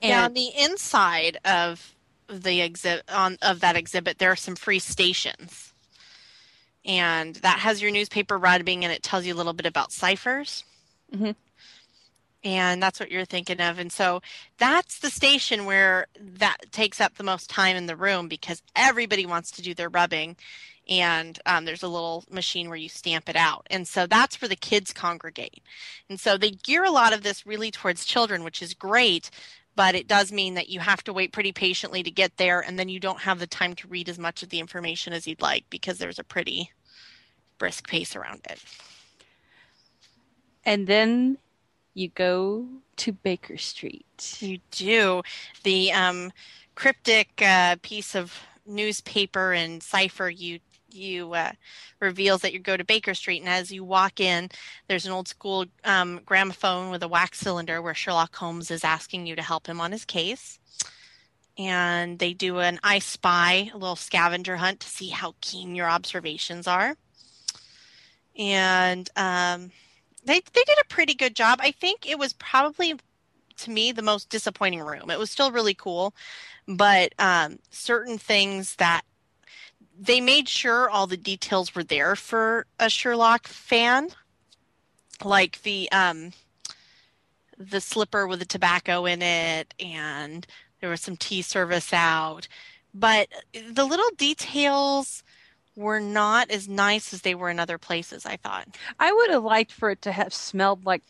[0.05, 1.94] yeah on And the inside of
[2.27, 5.73] the exhibit on of that exhibit there are some free stations.
[6.85, 10.63] And that has your newspaper rubbing and it tells you a little bit about ciphers.
[11.13, 11.35] Mhm.
[12.43, 13.79] and that's what you're thinking of.
[13.79, 14.21] And so
[14.59, 19.25] that's the station where that takes up the most time in the room because everybody
[19.25, 20.35] wants to do their rubbing
[20.87, 23.65] and um, there's a little machine where you stamp it out.
[23.71, 25.63] And so that's where the kids congregate.
[26.09, 29.31] And so they gear a lot of this really towards children which is great
[29.75, 32.79] but it does mean that you have to wait pretty patiently to get there and
[32.79, 35.41] then you don't have the time to read as much of the information as you'd
[35.41, 36.71] like because there's a pretty
[37.57, 38.63] brisk pace around it
[40.65, 41.37] and then
[41.95, 44.37] you go to Baker Street.
[44.39, 45.23] You do.
[45.63, 46.31] The um,
[46.75, 50.59] cryptic uh, piece of newspaper and cipher you
[50.95, 51.51] you uh,
[51.99, 54.49] reveals that you go to Baker Street, and as you walk in,
[54.87, 59.27] there's an old school um, gramophone with a wax cylinder where Sherlock Holmes is asking
[59.27, 60.59] you to help him on his case.
[61.57, 65.89] And they do an I Spy, a little scavenger hunt to see how keen your
[65.89, 66.97] observations are.
[68.37, 69.71] And um,
[70.25, 71.59] they they did a pretty good job.
[71.61, 72.95] I think it was probably
[73.57, 75.09] to me the most disappointing room.
[75.09, 76.13] It was still really cool,
[76.67, 79.03] but um, certain things that
[79.97, 84.09] they made sure all the details were there for a Sherlock fan,
[85.23, 86.31] like the um,
[87.57, 90.45] the slipper with the tobacco in it, and
[90.81, 92.47] there was some tea service out.
[92.93, 95.23] But the little details
[95.75, 98.25] were not as nice as they were in other places.
[98.25, 98.67] I thought.
[98.99, 101.03] I would have liked for it to have smelled like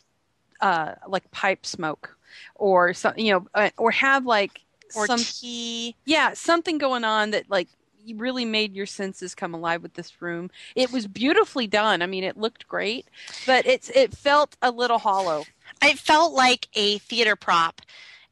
[0.61, 2.17] uh like pipe smoke
[2.55, 4.61] or something, you know, uh, or have like
[4.93, 5.95] Or some tea.
[6.05, 7.69] yeah, something going on that like
[8.07, 10.49] you really made your senses come alive with this room.
[10.75, 12.01] It was beautifully done.
[12.01, 13.07] I mean, it looked great,
[13.45, 15.45] but it's it felt a little hollow.
[15.81, 17.81] it felt like a theater prop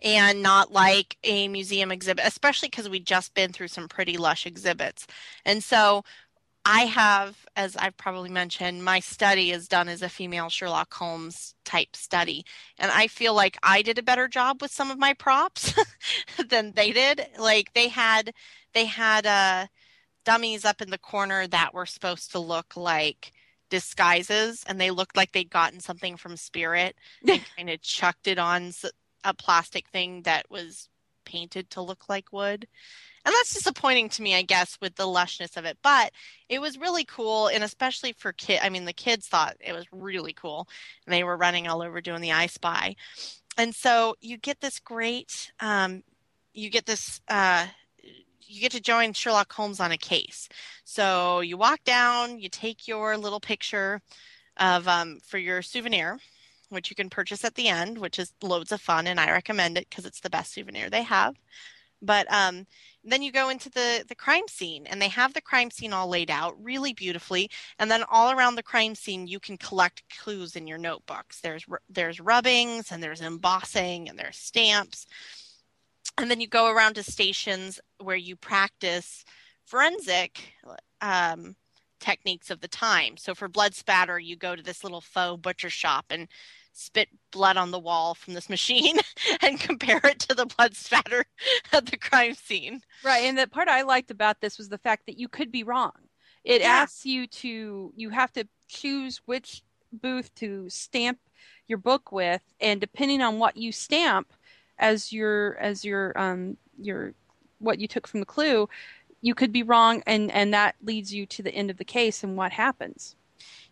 [0.02, 4.46] and not like a museum exhibit, especially because we'd just been through some pretty lush
[4.46, 5.08] exhibits.
[5.46, 6.04] And so
[6.66, 11.56] I have, as I've probably mentioned, my study is done as a female Sherlock Holmes
[11.66, 12.46] type study.
[12.80, 15.74] And I feel like I did a better job with some of my props
[16.50, 17.28] than they did.
[17.38, 18.34] Like they had
[18.74, 19.68] they had uh
[20.26, 23.34] dummies up in the corner that were supposed to look like
[23.70, 26.96] disguises and they looked like they'd gotten something from Spirit
[27.28, 28.72] and kind of chucked it on
[29.24, 30.90] a plastic thing that was
[31.26, 32.68] painted to look like wood.
[33.26, 35.78] And that's disappointing to me, I guess, with the lushness of it.
[35.82, 36.12] But
[36.50, 38.60] it was really cool, and especially for kid.
[38.62, 40.68] I mean, the kids thought it was really cool,
[41.06, 42.96] and they were running all over doing the I Spy.
[43.58, 46.04] And so you get this great, um,
[46.54, 47.68] you get this, uh,
[48.48, 50.50] you get to join Sherlock Holmes on a case.
[50.84, 54.02] So you walk down, you take your little picture
[54.58, 56.20] of um, for your souvenir,
[56.70, 59.78] which you can purchase at the end, which is loads of fun, and I recommend
[59.78, 61.36] it because it's the best souvenir they have.
[62.02, 62.68] But um,
[63.06, 66.08] then you go into the the crime scene, and they have the crime scene all
[66.08, 67.50] laid out really beautifully.
[67.80, 71.40] And then all around the crime scene, you can collect clues in your notebooks.
[71.40, 75.08] There's there's rubbings, and there's embossing, and there's stamps.
[76.18, 79.26] And then you go around to stations where you practice
[79.66, 80.54] forensic
[81.02, 81.56] um,
[82.00, 83.18] techniques of the time.
[83.18, 86.28] So for blood spatter, you go to this little faux butcher shop and
[86.72, 88.98] spit blood on the wall from this machine
[89.42, 91.26] and compare it to the blood spatter
[91.72, 92.82] at the crime scene.
[93.04, 95.64] Right, and the part I liked about this was the fact that you could be
[95.64, 95.92] wrong.
[96.44, 96.82] It Yeah.
[96.84, 101.20] asks you to you have to choose which booth to stamp
[101.68, 104.34] your book with, and depending on what you stamp
[104.80, 107.14] as your as your um your
[107.60, 108.68] what you took from the clue,
[109.22, 112.24] you could be wrong, and and that leads you to the end of the case
[112.24, 113.16] and what happens.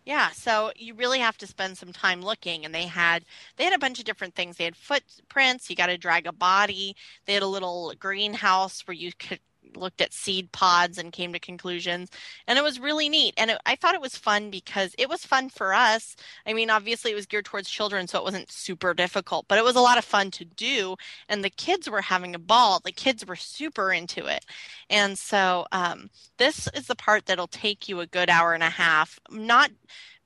[0.04, 3.24] Yeah, so you really have to spend some time looking and they had
[3.56, 4.56] they had a bunch of different things.
[4.56, 6.96] They had footprints, you got to drag a body.
[7.26, 9.40] They had a little greenhouse where you could
[9.76, 12.10] looked at seed pods and came to conclusions
[12.46, 15.24] and it was really neat and it, i thought it was fun because it was
[15.24, 16.16] fun for us.
[16.46, 19.64] I mean obviously it was geared towards children so it wasn't super difficult but it
[19.64, 20.96] was a lot of fun to do
[21.28, 22.80] and the kids were having a ball.
[22.84, 24.44] The kids were super into it.
[24.90, 28.70] And so um, this is the part that'll take you a good hour and a
[28.70, 29.70] half not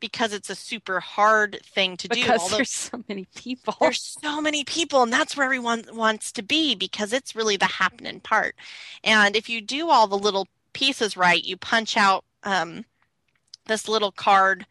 [0.01, 2.21] because it's a super hard thing to do.
[2.21, 3.75] because there's so many people.
[3.81, 7.65] there's so many people and that's where everyone wants to be because it's really the
[7.67, 8.55] happening part
[9.05, 12.85] and if you do all the little pieces right you punch out um,
[13.67, 14.67] this little card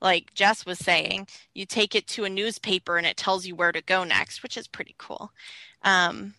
[0.00, 3.72] like jess was saying you take it to a newspaper and it tells you where
[3.72, 5.30] to go next which is pretty cool
[5.82, 6.34] um,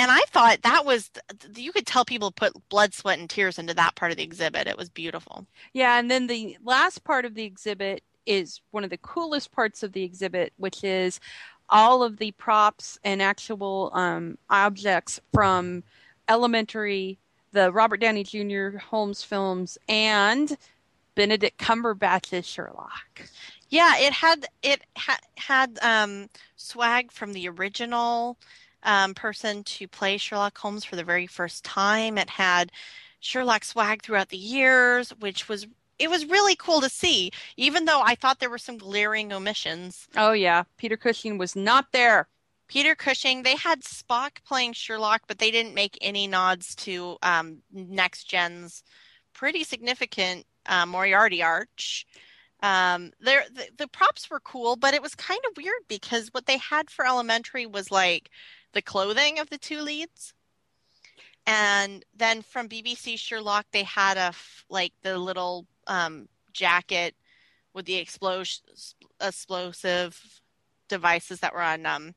[0.00, 1.10] and i thought that was
[1.54, 4.66] you could tell people put blood sweat and tears into that part of the exhibit
[4.66, 8.90] it was beautiful Yeah, and then the last part of the exhibit is one of
[8.90, 11.20] the coolest parts of the exhibit, which is
[11.68, 15.82] all of the props and actual um, objects from
[16.28, 17.18] Elementary,
[17.52, 18.78] the Robert Downey Jr.
[18.78, 20.56] Holmes films, and
[21.14, 23.22] Benedict Cumberbatch's Sherlock.
[23.68, 28.36] Yeah, it had it ha- had um, swag from the original
[28.82, 32.18] um, person to play Sherlock Holmes for the very first time.
[32.18, 32.72] It had
[33.20, 35.66] Sherlock swag throughout the years, which was
[35.98, 37.30] it was really cool to see.
[37.56, 40.08] Even though I thought there were some glaring omissions.
[40.16, 42.28] Oh yeah, Peter Cushing was not there.
[42.68, 47.58] Peter Cushing, they had Spock playing Sherlock, but they didn't make any nods to um,
[47.72, 48.84] next gen's
[49.34, 52.06] pretty significant uh, Moriarty arch.
[52.62, 56.46] Um, there, the, the props were cool, but it was kind of weird because what
[56.46, 58.30] they had for Elementary was like
[58.72, 60.34] the clothing of the two leads,
[61.46, 67.14] and then from BBC Sherlock, they had a f- like the little um, jacket
[67.74, 68.62] with the explosion
[69.20, 70.40] explosive
[70.88, 72.14] devices that were on um,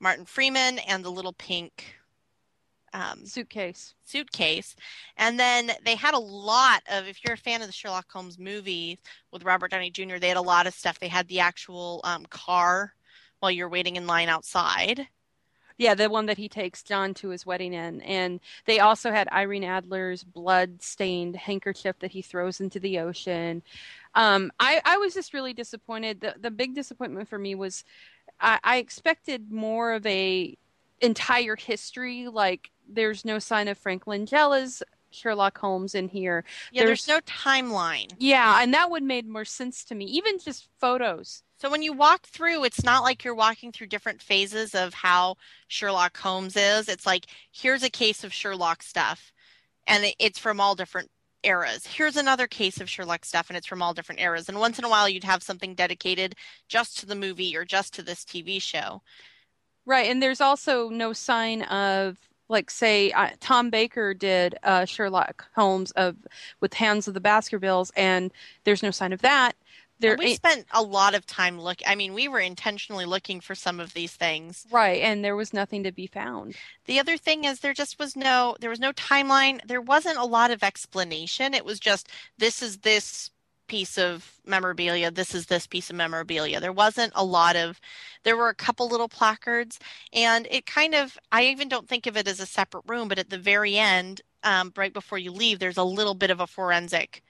[0.00, 1.96] Martin Freeman and the little pink
[2.92, 3.94] um, Suitcase.
[4.04, 4.74] suitcase.
[5.16, 8.38] And then they had a lot of, if you're a fan of the Sherlock Holmes
[8.38, 8.98] movies
[9.32, 10.98] with Robert Downey Jr., they had a lot of stuff.
[10.98, 12.94] They had the actual um, car
[13.40, 15.06] while you're waiting in line outside.
[15.78, 18.00] Yeah, the one that he takes John to his wedding in.
[18.02, 23.62] And they also had Irene Adler's blood stained handkerchief that he throws into the ocean.
[24.14, 26.20] Um, I, I was just really disappointed.
[26.20, 27.84] The, the big disappointment for me was
[28.40, 30.56] I, I expected more of a
[31.00, 32.28] entire history.
[32.28, 36.44] Like there's no sign of Frank Langella's Sherlock Holmes in here.
[36.72, 38.12] Yeah, there's, no timeline.
[38.18, 40.04] Yeah, and that would made more sense to me.
[40.06, 41.42] Even just photos.
[41.58, 45.36] So when you walk through, it's not like you're walking through different phases of how
[45.68, 46.88] Sherlock Holmes is.
[46.88, 49.32] It's like, here's a case of Sherlock stuff,
[49.86, 51.10] and it's from all different
[51.42, 51.86] eras.
[51.86, 54.48] Here's another case of Sherlock stuff, and it's from all different eras.
[54.48, 56.34] And once in a while, you'd have something dedicated
[56.68, 59.00] just to the movie or just to this TV show.
[59.86, 65.46] Right, and there's also no sign of like say uh, Tom Baker did uh, Sherlock
[65.54, 66.16] Holmes of
[66.60, 68.32] with Hound of the Baskervilles, and
[68.64, 69.54] there's no sign of that.
[69.98, 71.78] There, we spent a lot of time look.
[71.86, 74.66] I mean, we were intentionally looking for some of these things.
[74.70, 76.56] right, and there was nothing to be found.
[76.84, 79.60] The other thing is there just was no there was no timeline.
[79.66, 81.54] There wasn't a lot of explanation.
[81.54, 83.30] It was just this is this
[83.68, 86.60] piece of memorabilia, this is this piece of memorabilia.
[86.60, 87.80] There wasn't a lot of
[88.22, 89.78] there were a couple little placards
[90.12, 93.18] and it kind of I even don't think of it as a separate room, but
[93.18, 96.46] at the very end, um, right before you leave, there's a little bit of a
[96.46, 97.22] forensic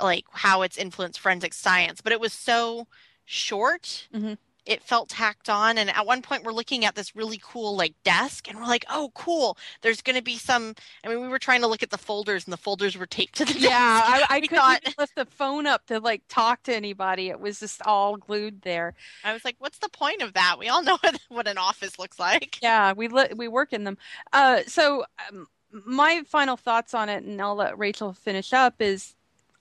[0.00, 2.86] like how it's influenced forensic science, but it was so
[3.24, 4.08] short.
[4.14, 4.38] Mhm.
[4.66, 7.92] It felt tacked on, and at one point we're looking at this really cool like
[8.02, 9.58] desk, and we're like, "Oh, cool!
[9.82, 10.74] There's going to be some."
[11.04, 13.34] I mean, we were trying to look at the folders, and the folders were taped
[13.36, 14.30] to the Yeah, I, desk.
[14.30, 17.28] I couldn't thought- even lift the phone up to like talk to anybody.
[17.28, 18.94] It was just all glued there.
[19.22, 20.56] I was like, "What's the point of that?
[20.58, 23.84] We all know what, what an office looks like." Yeah, we li- we work in
[23.84, 23.98] them.
[24.32, 25.46] Uh, so um,
[25.84, 28.80] my final thoughts on it, and I'll let Rachel finish up.
[28.80, 29.14] Is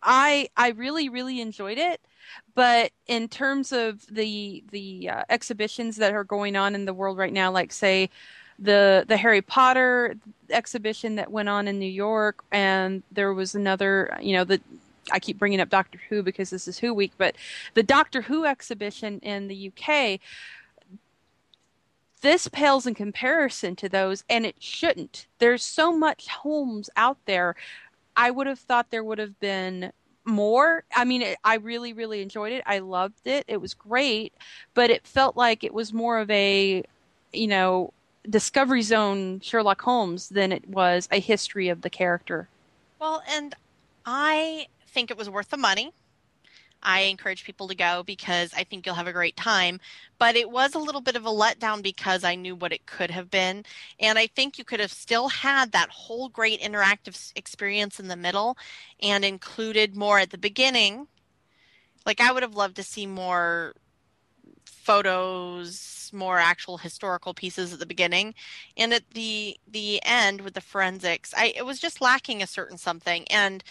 [0.04, 2.02] I I really really enjoyed it,
[2.56, 7.18] but in terms of the the uh, exhibitions that are going on in the world
[7.18, 8.10] right now, like say
[8.60, 10.16] the the Harry Potter
[10.50, 14.62] exhibition that went on in New York, and there was another, you know, the
[15.12, 17.36] I keep bringing up Doctor Who because this is Who Week, but
[17.74, 20.20] the Doctor Who exhibition in the UK
[22.24, 25.28] this pales in comparison to those and it shouldn't.
[25.40, 27.56] There's so much Holmes out there
[28.16, 29.92] i would have thought there would have been
[30.26, 30.86] more.
[30.96, 32.64] I mean it, i really really enjoyed it.
[32.66, 33.44] I loved it.
[33.48, 34.34] It was great
[34.74, 36.84] but it felt like it was more of a
[37.34, 37.92] you know
[38.30, 42.48] discovery zone sherlock holmes than it was a history of the character.
[43.00, 43.54] Well, and
[44.06, 45.92] I think it was worth the money.
[46.84, 49.80] I encourage people to go because I think you'll have a great time.
[50.20, 53.12] But it was a little bit of a letdown because I knew what it could
[53.12, 53.66] have been.
[54.00, 58.16] And I think you could have still had that whole great interactive experience in the
[58.16, 58.58] middle
[59.02, 61.08] and included more at the beginning.
[62.06, 63.74] Like, I would have loved to see more
[64.66, 68.36] photos, more actual historical pieces at the beginning.
[68.76, 72.78] And at the the end with the forensics, I it was just lacking a certain
[72.78, 73.26] something.
[73.30, 73.64] And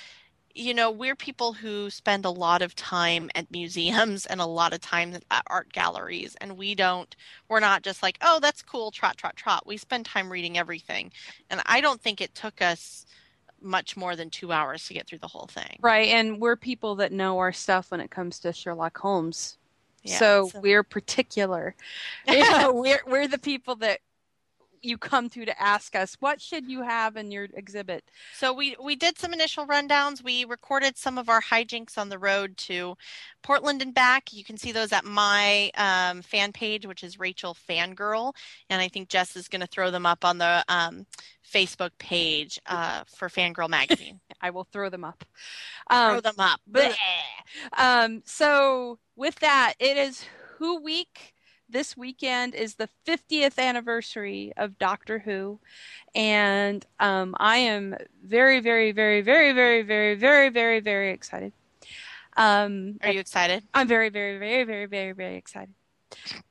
[0.54, 4.72] you know, we're people who spend a lot of time at museums and a lot
[4.72, 7.14] of time at art galleries, and we don't,
[7.48, 9.66] we're not just like, oh, that's cool, trot, trot, trot.
[9.66, 11.12] We spend time reading everything.
[11.50, 13.06] And I don't think it took us
[13.60, 15.78] much more than two hours to get through the whole thing.
[15.80, 16.08] Right.
[16.08, 19.58] And we're people that know our stuff when it comes to Sherlock Holmes.
[20.02, 21.74] Yeah, so, so- we're particular.
[22.26, 24.00] yeah, we're we're the people that
[24.82, 28.04] you come to to ask us what should you have in your exhibit.
[28.34, 30.22] So we we did some initial rundowns.
[30.22, 32.96] We recorded some of our hijinks on the road to
[33.42, 34.32] Portland and back.
[34.32, 38.32] You can see those at my um, fan page, which is Rachel Fangirl,
[38.70, 41.06] and I think Jess is going to throw them up on the um,
[41.48, 44.20] Facebook page uh, for Fangirl Magazine.
[44.40, 45.24] I will throw them up.
[45.90, 46.60] throw Um, them up.
[46.70, 46.94] bleh.
[47.76, 50.24] um, so with that, it is
[50.58, 51.31] Who Week.
[51.72, 55.58] This weekend is the 50th anniversary of Doctor Who,
[56.14, 61.54] and um, I am very, very, very, very, very, very, very, very, very excited.
[62.36, 63.64] Um, Are you excited?
[63.72, 65.72] I'm very, very, very, very, very, very excited.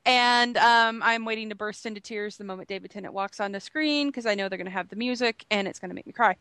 [0.07, 3.59] And um, I'm waiting to burst into tears the moment David Tennant walks on the
[3.59, 6.07] screen because I know they're going to have the music and it's going to make
[6.07, 6.35] me cry.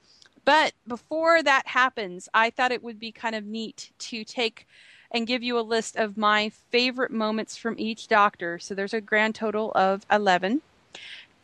[0.47, 4.67] But before that happens, I thought it would be kind of neat to take
[5.13, 8.59] and give you a list of my favorite moments from each doctor.
[8.59, 10.63] So there's a grand total of 11.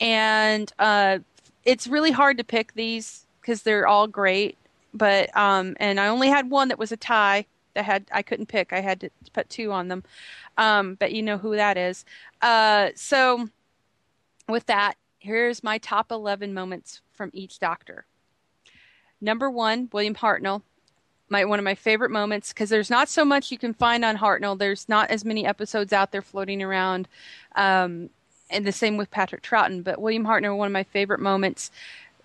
[0.01, 1.19] And uh,
[1.65, 4.57] it's really hard to pick these because they're all great.
[4.95, 8.47] But, um, and I only had one that was a tie that had, I couldn't
[8.47, 8.73] pick.
[8.73, 10.05] I had to put two on them.
[10.57, 12.05] Um, but you know who that is.
[12.41, 13.49] Uh, so
[14.49, 18.07] with that, here's my top 11 moments from each doctor.
[19.21, 20.63] Number one, William Hartnell.
[21.29, 24.19] My one of my favorite moments because there's not so much you can find on
[24.19, 24.59] Hartnell.
[24.59, 27.09] There's not as many episodes out there floating around,
[27.57, 28.11] um,
[28.49, 29.83] and the same with Patrick Troughton.
[29.83, 31.71] But William Hartnell, one of my favorite moments,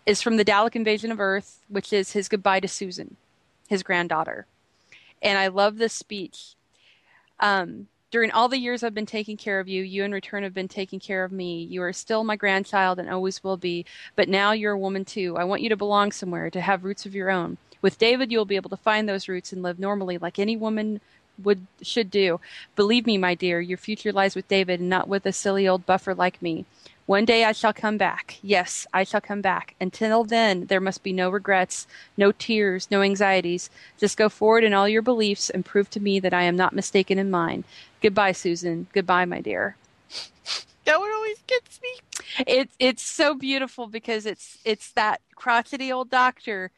[0.05, 3.17] is from the Dalek invasion of Earth, which is his goodbye to Susan,
[3.67, 4.45] his granddaughter,
[5.21, 6.55] and I love this speech.
[7.39, 10.53] Um, during all the years I've been taking care of you, you in return have
[10.53, 11.63] been taking care of me.
[11.63, 13.85] You are still my grandchild and always will be,
[14.15, 15.37] but now you're a woman too.
[15.37, 17.57] I want you to belong somewhere, to have roots of your own.
[17.81, 20.99] With David, you'll be able to find those roots and live normally like any woman
[21.41, 22.39] would should do.
[22.75, 25.85] Believe me, my dear, your future lies with David and not with a silly old
[25.85, 26.65] buffer like me.
[27.11, 28.39] One day I shall come back.
[28.41, 29.75] Yes, I shall come back.
[29.81, 31.85] Until then, there must be no regrets,
[32.15, 33.69] no tears, no anxieties.
[33.97, 36.71] Just go forward in all your beliefs and prove to me that I am not
[36.71, 37.65] mistaken in mine.
[38.01, 38.87] Goodbye, Susan.
[38.93, 39.75] Goodbye, my dear.
[40.85, 41.89] That one always gets me.
[42.47, 46.71] It's it's so beautiful because it's it's that crotchety old doctor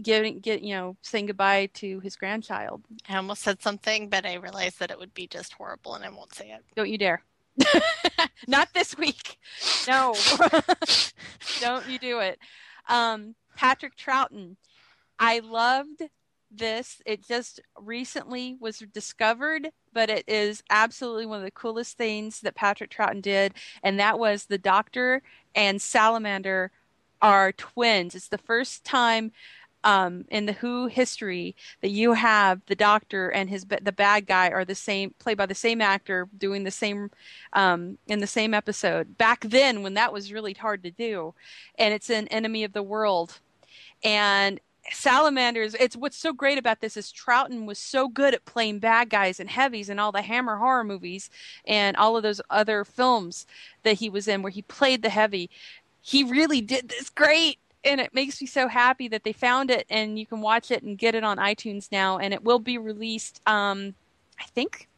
[0.00, 2.80] giving get you know saying goodbye to his grandchild.
[3.06, 6.08] I almost said something, but I realized that it would be just horrible, and I
[6.08, 6.64] won't say it.
[6.74, 7.22] Don't you dare.
[8.48, 9.38] Not this week.
[9.88, 10.14] No.
[11.60, 12.38] Don't you do it.
[12.88, 14.56] Um, Patrick Troughton.
[15.18, 16.02] I loved
[16.50, 17.00] this.
[17.06, 22.54] It just recently was discovered, but it is absolutely one of the coolest things that
[22.54, 23.54] Patrick Troughton did.
[23.82, 25.22] And that was the Doctor
[25.54, 26.70] and Salamander
[27.22, 28.14] are twins.
[28.14, 29.32] It's the first time
[29.86, 34.48] um, in the Who history that you have the Doctor and his the bad guy
[34.50, 37.12] are the same, played by the same actor, doing the same
[37.52, 39.16] um, in the same episode.
[39.16, 41.34] Back then, when that was really hard to do,
[41.78, 43.38] and it's an Enemy of the World,
[44.02, 44.60] and
[44.90, 45.74] Salamanders.
[45.74, 49.38] It's what's so great about this is Troughton was so good at playing bad guys
[49.38, 51.30] and heavies and all the Hammer horror movies
[51.64, 53.46] and all of those other films
[53.84, 55.48] that he was in where he played the heavy.
[56.00, 59.86] He really did this great and it makes me so happy that they found it
[59.88, 62.76] and you can watch it and get it on iTunes now and it will be
[62.76, 63.94] released um
[64.38, 64.88] I think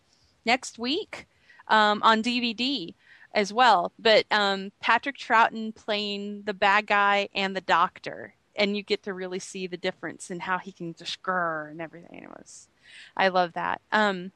[0.45, 1.27] next week
[1.69, 2.95] um on DVD
[3.35, 3.93] as well.
[3.99, 9.15] But um Patrick Troughton playing the bad guy and the doctor and you get to
[9.15, 12.25] really see the difference in how he can just grr and everything.
[12.25, 12.69] It was
[13.17, 13.83] I love that.
[13.93, 14.33] Um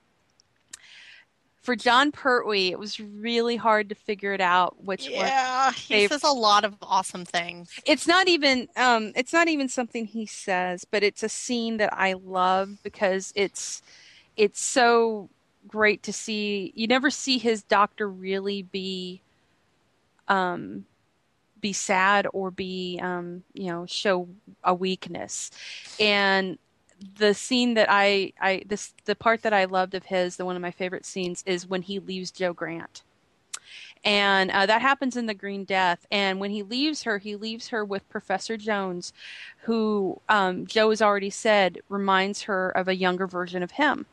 [1.63, 6.09] for Jon Pertwee, it was really hard to figure it out which one Yeah, he
[6.09, 7.71] says a lot of awesome things.
[7.87, 11.91] it's not even um it's not even something he says but it's a scene that
[11.93, 13.81] i love because it's
[14.37, 15.29] it's so
[15.69, 19.21] great to see you never see his doctor really be
[20.29, 20.85] um
[21.61, 24.29] be sad or be um you know show
[24.65, 25.51] a weakness
[26.01, 26.59] and
[27.19, 30.57] the scene that i i this the part that i loved of his the one
[30.57, 33.03] of my favorite scenes is when he leaves jo grant.
[34.05, 36.05] And uh, that happens in the green death.
[36.11, 39.13] And when he leaves her he leaves her with professor jones
[39.63, 44.07] who um, jo has already said reminds her of a younger version of him.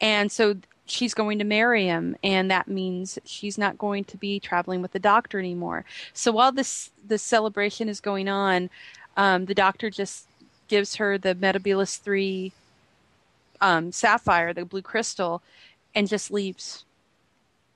[0.00, 4.38] And so she's going to marry him and that means she's not going to be
[4.40, 5.84] traveling with the doctor anymore.
[6.12, 8.68] So while this this celebration is going on
[9.16, 10.26] um, the doctor just
[10.72, 12.50] gives her the Metebelis 3
[13.60, 15.42] um, sapphire, the blue crystal,
[15.94, 16.86] and just leaves.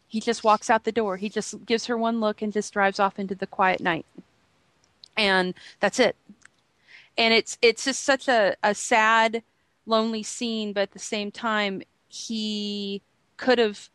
[0.08, 1.18] He just walks out the door.
[1.18, 4.06] He just gives her one look and just drives off into the quiet night.
[5.14, 6.16] And that's it.
[7.18, 9.42] And it's it's just such a, a sad,
[9.84, 13.02] lonely scene, but at the same time, he
[13.36, 13.90] could have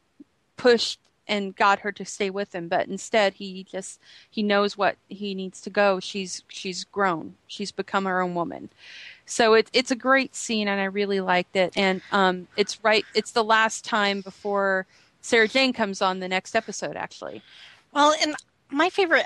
[0.57, 0.99] pushed
[1.31, 5.33] and got her to stay with him but instead he just he knows what he
[5.33, 5.99] needs to go.
[5.99, 7.35] She's she's grown.
[7.47, 8.69] She's become her own woman.
[9.25, 11.73] So it, it's a great scene and i really liked it.
[11.75, 14.85] And um, it's right it's the last time before
[15.21, 17.41] sarah jane comes on the next episode actually.
[17.93, 18.35] Well, and
[18.69, 19.25] my favorite,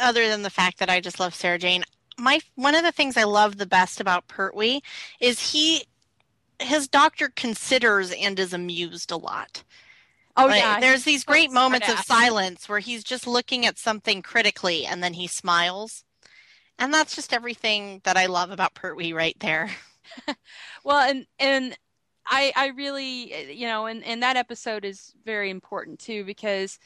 [0.00, 1.84] other than the fact that I just love Sarah Jane,
[2.18, 4.80] my one of the things I love the best about Pertwee
[5.20, 5.84] is he,
[6.60, 9.64] his doctor considers and is amused a lot.
[10.36, 14.22] Oh Like, yeah there's these great moments of silence where he's just looking at something
[14.22, 16.04] critically and then he smiles,
[16.78, 19.70] and that's just everything that I love about Pertwee right there.
[20.84, 21.76] well and and
[22.26, 26.78] i i really you know and and that episode is very important too because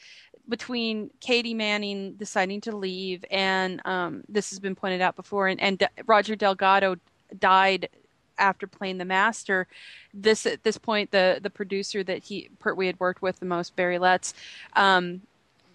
[0.49, 5.59] between katy manning deciding to leave and um this has been pointed out before and
[5.61, 6.95] and roger delgado
[7.39, 7.89] died
[8.37, 9.67] after playing the master
[10.13, 13.75] this at this point the the producer that he pertwee had worked with the most
[13.75, 14.33] barry letts
[14.75, 15.21] um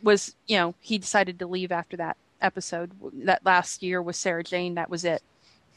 [0.02, 4.42] was you know he decided to leave after that episode that last year with sarah
[4.42, 5.22] jane that was it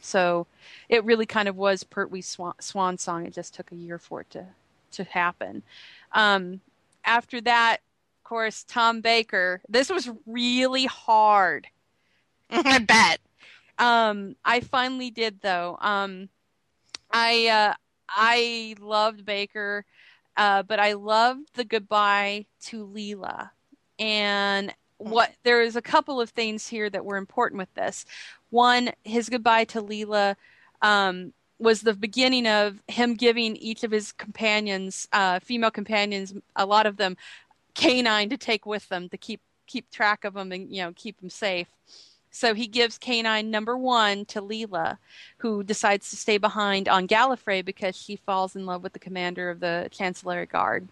[0.06, 0.46] so
[0.88, 3.26] it really kind of was Pertwee's swan, swan song.
[3.26, 4.46] It just took a year for it to
[4.92, 5.64] to happen.
[6.12, 6.62] Um,
[7.04, 7.78] after that,
[8.20, 9.62] of course, Tom Baker.
[9.68, 11.68] This was really hard.
[12.52, 13.20] I bet.
[13.80, 15.78] Um, I finally did though.
[15.82, 16.30] Um,
[17.16, 17.74] I uh,
[18.10, 19.86] I loved Baker,
[20.36, 23.52] uh, but I loved the goodbye to Leela,
[23.98, 28.06] and what there is a couple of things here that were important with this.
[28.50, 30.36] One, his goodbye to Leela
[30.82, 36.66] um, was the beginning of him giving each of his companions, uh, female companions, a
[36.66, 37.16] lot of them,
[37.76, 41.22] K9 to take with them to keep keep track of them and you know keep
[41.22, 41.70] them safe.
[42.36, 44.98] So he gives K9 number one to Leela,
[45.38, 49.50] who decides to stay behind on Gallifrey because she falls in love with the commander
[49.50, 50.90] of the Chancellery Guard.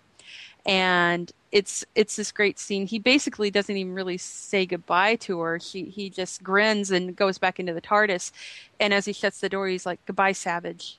[0.66, 2.88] And it's it's this great scene.
[2.88, 5.58] He basically doesn't even really say goodbye to her.
[5.58, 8.32] He he just grins and goes back into the TARDIS.
[8.80, 10.98] And as he shuts the door, he's like, "Goodbye, Savage."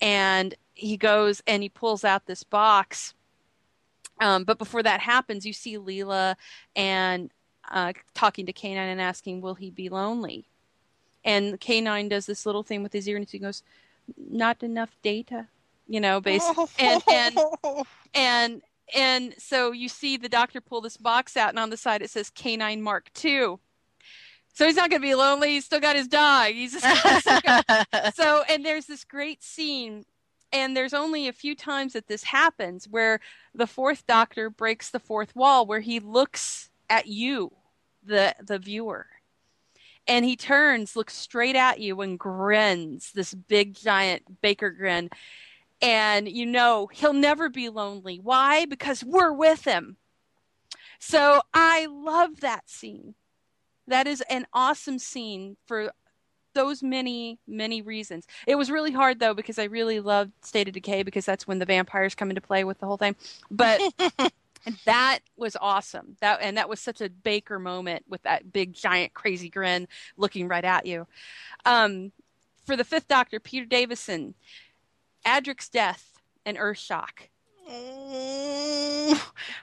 [0.00, 3.12] And he goes and he pulls out this box.
[4.18, 6.36] Um, but before that happens, you see Leela
[6.74, 7.30] and
[7.70, 10.46] uh, talking to K9 and asking, "Will he be lonely?"
[11.24, 13.62] And K9 does this little thing with his ear, and he goes,
[14.16, 15.48] "Not enough data,"
[15.86, 16.66] you know, basically.
[16.78, 17.38] And and
[18.14, 18.62] and
[18.94, 22.10] and so you see the doctor pull this box out, and on the side it
[22.10, 23.60] says K9 Mark Two.
[24.54, 25.50] So he's not going to be lonely.
[25.50, 26.48] He's still got his dog.
[26.48, 30.04] He's just so and there's this great scene
[30.52, 33.20] and there's only a few times that this happens where
[33.54, 37.52] the fourth doctor breaks the fourth wall where he looks at you
[38.08, 39.06] the the viewer.
[40.08, 45.10] And he turns looks straight at you and grins this big giant baker grin.
[45.80, 48.18] And you know he'll never be lonely.
[48.20, 48.64] Why?
[48.64, 49.96] Because we're with him.
[50.98, 53.14] So i love that scene.
[53.86, 55.92] That is an awesome scene for
[56.54, 58.26] those many many reasons.
[58.46, 61.58] It was really hard though because i really loved state of decay because that's when
[61.58, 63.14] the vampires come into play with the whole thing.
[63.50, 63.80] But
[64.84, 69.14] that was awesome that and that was such a baker moment with that big giant
[69.14, 69.86] crazy grin
[70.16, 71.06] looking right at you
[71.64, 72.12] um,
[72.66, 74.34] for the fifth doctor peter davison
[75.26, 77.28] adric's death and earthshock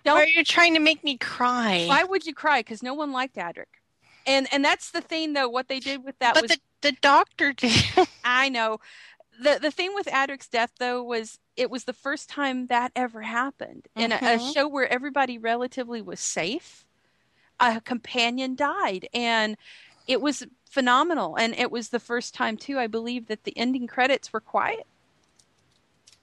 [0.03, 1.85] Why are you trying to make me cry?
[1.87, 3.65] why would you cry because no one liked adric
[4.27, 6.91] and and that's the thing though what they did with that but was the, the
[7.01, 7.73] doctor did.
[8.23, 8.79] I know.
[9.41, 13.21] The the thing with Adric's death though was it was the first time that ever
[13.21, 14.53] happened in a, a Mhm.
[14.53, 16.85] show where everybody relatively was safe.
[17.59, 19.57] A companion died and
[20.07, 23.87] it was phenomenal and it was the first time too I believe that the ending
[23.87, 24.85] credits were quiet.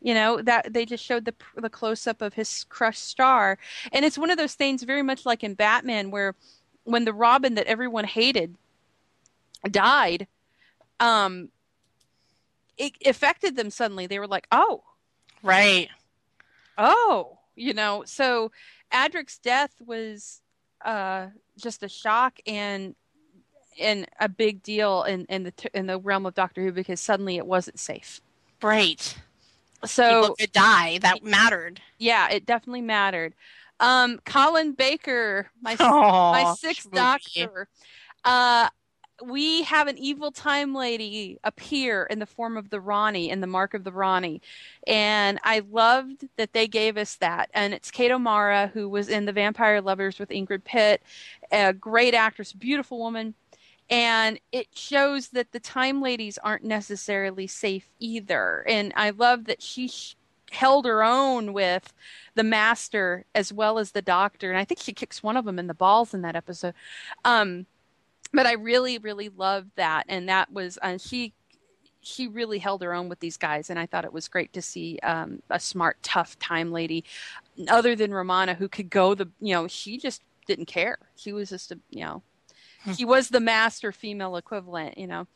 [0.00, 3.56] You know that they just showed the the close up of his crushed star,
[3.92, 6.34] and it's one of those things very much like in Batman where
[6.84, 8.56] when the Robin that everyone hated
[9.70, 10.26] died,
[11.00, 11.50] um,
[12.76, 14.06] it affected them suddenly.
[14.06, 14.82] They were like, "Oh,
[15.42, 15.88] right.
[16.78, 18.04] oh," you know.
[18.06, 18.52] So
[18.92, 20.40] Adric's death was
[20.84, 21.28] uh,
[21.58, 22.94] just a shock and
[23.80, 27.36] and a big deal in in the in the realm of Doctor Who because suddenly
[27.36, 28.20] it wasn't safe.
[28.62, 29.16] Right.
[29.84, 30.98] So People could die.
[30.98, 31.80] That mattered.
[31.98, 33.34] yeah, it definitely mattered.
[33.80, 37.68] Um, Colin Baker, my my sixth doctor.
[38.24, 38.68] Uh,
[39.24, 43.46] we have an evil time lady appear in the form of the Rani in the
[43.46, 44.40] Mark of the Rani.
[44.86, 47.50] And I loved that they gave us that.
[47.54, 51.02] And it's Kate O'Mara, who was in The Vampire Lovers with Ingrid Pitt,
[51.50, 53.34] a great actress, beautiful woman.
[53.90, 58.64] And it shows that the time ladies aren't necessarily safe either.
[58.66, 60.16] And I love that she sh-
[60.50, 61.92] held her own with
[62.34, 64.50] the master as well as the doctor.
[64.50, 66.74] And I think she kicks one of them in the balls in that episode.
[67.24, 67.66] Um,
[68.32, 71.34] but I really, really loved that, and that was uh, she.
[72.04, 74.60] She really held her own with these guys, and I thought it was great to
[74.60, 77.04] see um, a smart, tough time lady,
[77.68, 80.98] other than Romana, who could go the you know she just didn't care.
[81.14, 82.24] She was just a you know
[82.96, 85.26] he was the master female equivalent, you know.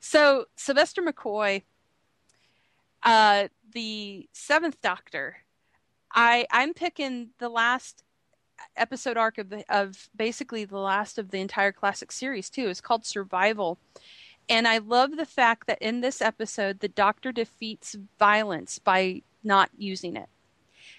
[0.00, 1.62] So Sylvester McCoy,
[3.02, 5.38] uh, the seventh Doctor,
[6.12, 8.02] I I'm picking the last
[8.76, 12.68] episode arc of the of basically the last of the entire classic series too.
[12.68, 13.78] It's called Survival.
[14.48, 19.70] And I love the fact that in this episode the doctor defeats violence by not
[19.76, 20.28] using it.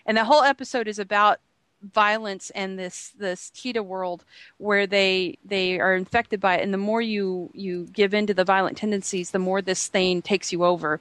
[0.05, 1.39] And the whole episode is about
[1.81, 4.25] violence and this this cheetah world
[4.57, 8.33] where they they are infected by it and the more you you give in to
[8.33, 10.99] the violent tendencies the more this thing takes you over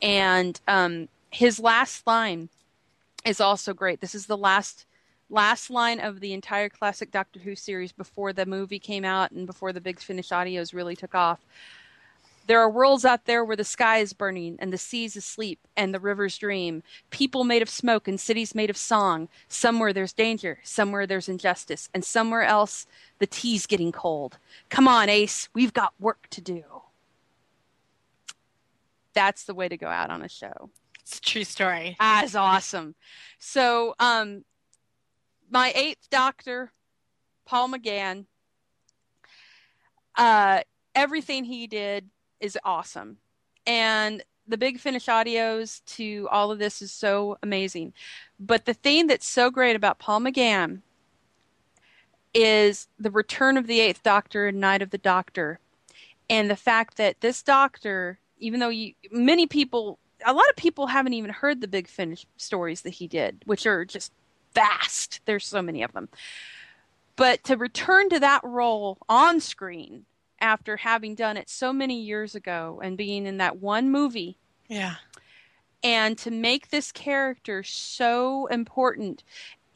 [0.00, 2.48] and um his last line
[3.24, 4.86] is also great this is the last
[5.30, 9.46] last line of the entire classic Doctor Who series before the movie came out and
[9.46, 11.40] before the Big Finish audios really took off.
[12.46, 15.94] There are worlds out there where the sky is burning and the seas asleep and
[15.94, 16.82] the rivers dream.
[17.08, 19.28] People made of smoke and cities made of song.
[19.48, 22.86] Somewhere there's danger, somewhere there's injustice, and somewhere else
[23.18, 24.36] the tea's getting cold.
[24.68, 26.64] Come on, Ace, we've got work to do.
[29.14, 30.70] That's the way to go out on a show.
[31.00, 31.96] It's a true story.
[31.98, 32.94] That's awesome.
[33.38, 34.44] So, um,
[35.54, 36.72] my eighth doctor,
[37.46, 38.26] Paul McGann,
[40.16, 40.62] uh,
[40.96, 43.18] everything he did is awesome.
[43.64, 47.92] And the Big Finish audios to all of this is so amazing.
[48.40, 50.82] But the thing that's so great about Paul McGann
[52.34, 55.60] is the return of the Eighth Doctor and Night of the Doctor.
[56.28, 60.88] And the fact that this doctor, even though you, many people, a lot of people
[60.88, 64.10] haven't even heard the Big Finish stories that he did, which are just
[64.54, 65.20] vast.
[65.24, 66.08] There's so many of them.
[67.16, 70.04] But to return to that role on screen
[70.40, 74.36] after having done it so many years ago and being in that one movie
[74.68, 74.96] Yeah.
[75.82, 79.22] and to make this character so important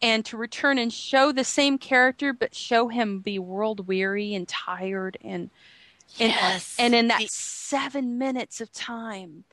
[0.02, 4.46] and to return and show the same character but show him be world weary and
[4.48, 5.50] tired and
[6.18, 6.74] and, Yes.
[6.78, 9.44] and in that The- seven minutes of time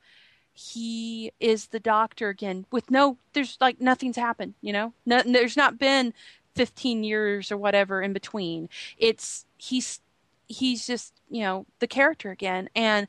[0.55, 4.93] he is the doctor again with no there's like nothing's happened you know?
[5.05, 6.13] No, there's not been
[6.55, 8.69] 15 years or whatever in between.
[8.97, 9.99] It's he's
[10.47, 12.69] he's just you know the character again.
[12.75, 13.07] And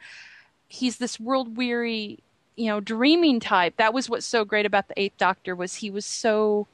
[0.69, 2.19] he's this world weary
[2.57, 3.77] you know dreaming type.
[3.77, 6.67] That was what's so great about the eighth doctor was he was so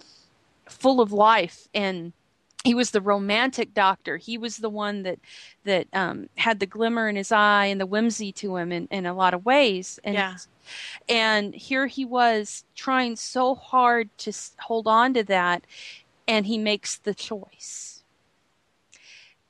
[0.67, 2.13] full of life and
[2.65, 4.17] he was the romantic doctor.
[4.17, 5.19] He was the one that
[5.65, 9.05] that um, had the glimmer in his eye and the whimsy to him in, in
[9.05, 9.99] a lot of ways.
[10.05, 10.37] And Yeah.
[11.09, 15.67] And here he was trying so hard to hold on to that
[16.29, 18.05] and he makes the choice.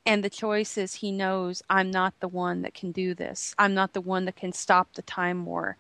[0.05, 3.55] And the choice is he knows i'm not the one that can do this.
[3.59, 5.77] I'm not the one that can stop the time war.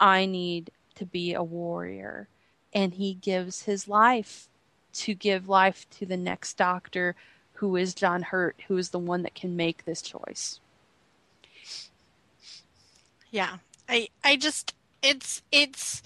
[0.00, 2.28] I need to be a warrior.
[2.72, 4.48] And he gives his life
[4.94, 7.14] to give life to the next doctor
[7.54, 10.60] who is john hurt who is the one that can make this choice.
[13.30, 13.58] Yeah.
[13.88, 16.02] I I just it's it's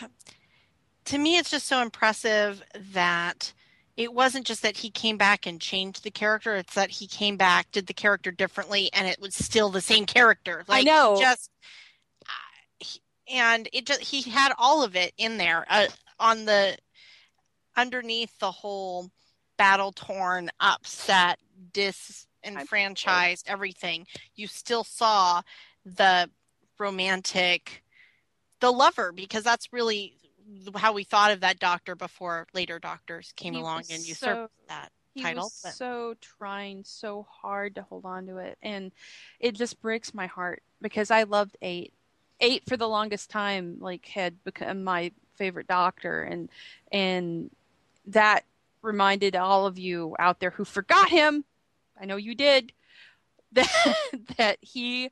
[1.06, 2.62] to me it's just so impressive
[2.92, 3.52] that
[3.96, 7.36] it wasn't just that he came back and changed the character, it's that he came
[7.36, 10.64] back, did the character differently and it was still the same character.
[10.68, 11.16] I Like know.
[11.20, 11.50] just
[12.26, 12.84] uh,
[13.28, 15.86] and it just he had all of it in there uh,
[16.18, 16.76] on the
[17.76, 19.10] underneath the whole
[19.58, 21.38] battle torn upset
[21.72, 25.42] disenfranchised everything you still saw
[25.84, 26.28] the
[26.78, 27.82] romantic
[28.60, 30.14] the lover because that's really
[30.76, 34.54] how we thought of that doctor before later doctors came He along and so- usurped
[34.68, 38.92] that he title was but- so trying so hard to hold on to it and
[39.40, 41.92] it just breaks my heart because i loved eight.
[42.40, 46.48] Eight for the longest time like had become my favorite doctor and
[46.90, 47.50] and
[48.06, 48.44] that
[48.82, 51.44] reminded all of you out there who forgot him
[52.00, 52.72] i know you did
[53.52, 53.96] that
[54.38, 55.08] that he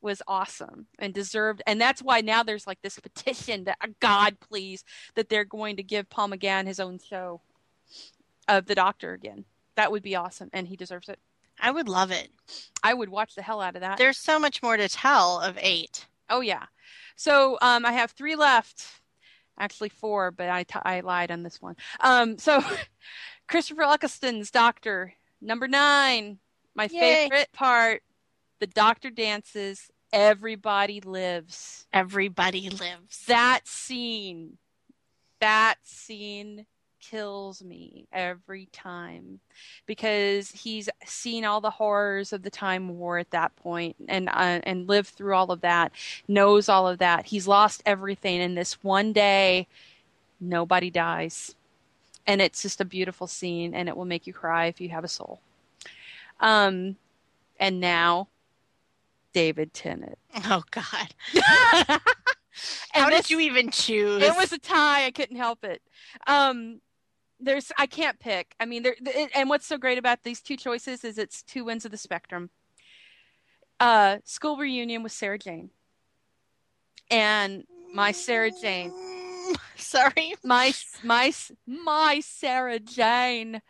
[0.00, 4.84] was awesome and deserved and that's why now there's like this petition that god please
[5.16, 7.40] that they're going to give paul mcgann his own show
[8.46, 9.44] of the doctor again
[9.74, 11.18] that would be awesome and he deserves it
[11.60, 12.30] I would love it.
[12.82, 13.98] I would watch the hell out of that.
[13.98, 16.06] There's so much more to tell of eight.
[16.30, 16.66] Oh yeah.
[17.16, 18.84] So um, I have three left.
[19.60, 21.74] Actually four, but I, t- I lied on this one.
[21.98, 22.62] Um, so
[23.48, 26.38] Christopher Eccleston's Doctor number nine.
[26.76, 27.28] My Yay.
[27.28, 28.02] favorite part.
[28.60, 29.90] The Doctor dances.
[30.12, 31.86] Everybody lives.
[31.92, 33.24] Everybody lives.
[33.26, 34.58] That scene.
[35.40, 36.66] That scene
[37.00, 39.40] kills me every time
[39.86, 44.60] because he's seen all the horrors of the time war at that point and uh,
[44.64, 45.92] and lived through all of that
[46.26, 49.66] knows all of that he's lost everything and this one day
[50.40, 51.54] nobody dies
[52.26, 55.04] and it's just a beautiful scene and it will make you cry if you have
[55.04, 55.40] a soul
[56.40, 56.96] um
[57.60, 58.26] and now
[59.34, 61.14] david tennant Oh God.
[62.92, 64.22] How this- did you even choose?
[64.22, 65.04] it was a tie.
[65.06, 65.80] I couldn't help it.
[66.26, 66.80] Um,
[67.40, 68.54] there's I can't pick.
[68.58, 71.68] I mean, there it, and what's so great about these two choices is it's two
[71.70, 72.50] ends of the spectrum.
[73.78, 75.70] Uh, school reunion with Sarah Jane,
[77.10, 77.64] and
[77.94, 78.92] my Sarah Jane,
[79.76, 80.34] Sorry.
[80.44, 80.72] my
[81.04, 81.32] my
[81.66, 83.62] my Sarah Jane.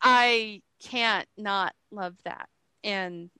[0.00, 2.48] I can't not love that,
[2.84, 3.30] and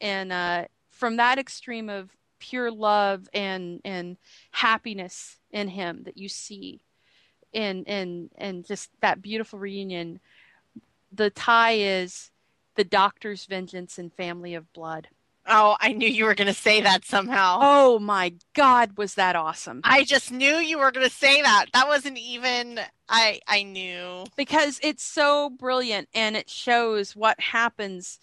[0.00, 0.66] and uh,
[0.96, 4.16] from that extreme of pure love and and
[4.50, 6.80] happiness in him that you see
[7.54, 10.20] and and and just that beautiful reunion
[11.12, 12.30] the tie is
[12.74, 15.08] the doctor's vengeance and family of blood
[15.48, 17.58] Oh, I knew you were going to say that somehow.
[17.62, 21.66] oh my god was that awesome I just knew you were going to say that.
[21.72, 22.80] That wasn't even.
[23.08, 24.24] I I knew.
[24.36, 28.18] because it's so brilliant and it shows what happens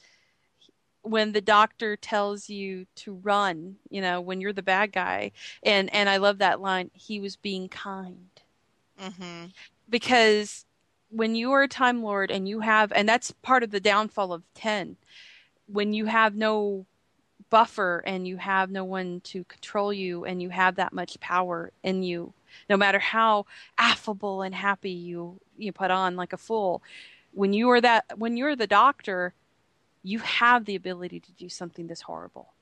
[1.04, 5.32] when the doctor tells you to run you know when you're the bad guy.
[5.64, 8.30] And and i love that line he was being kind.
[8.97, 9.45] Hmm
[9.89, 10.66] because
[11.10, 14.34] when you are a time lord and you have and that's part of the downfall
[14.34, 14.97] of 10
[15.68, 16.86] when you have no
[17.49, 21.72] buffer and you have no one to control you and you have that much power
[21.84, 22.34] in you
[22.70, 23.45] no matter how
[23.78, 26.82] affable and happy you you put on like a fool
[27.32, 29.34] when you are that when you're the doctor
[30.04, 32.54] you have the ability to do something this horrible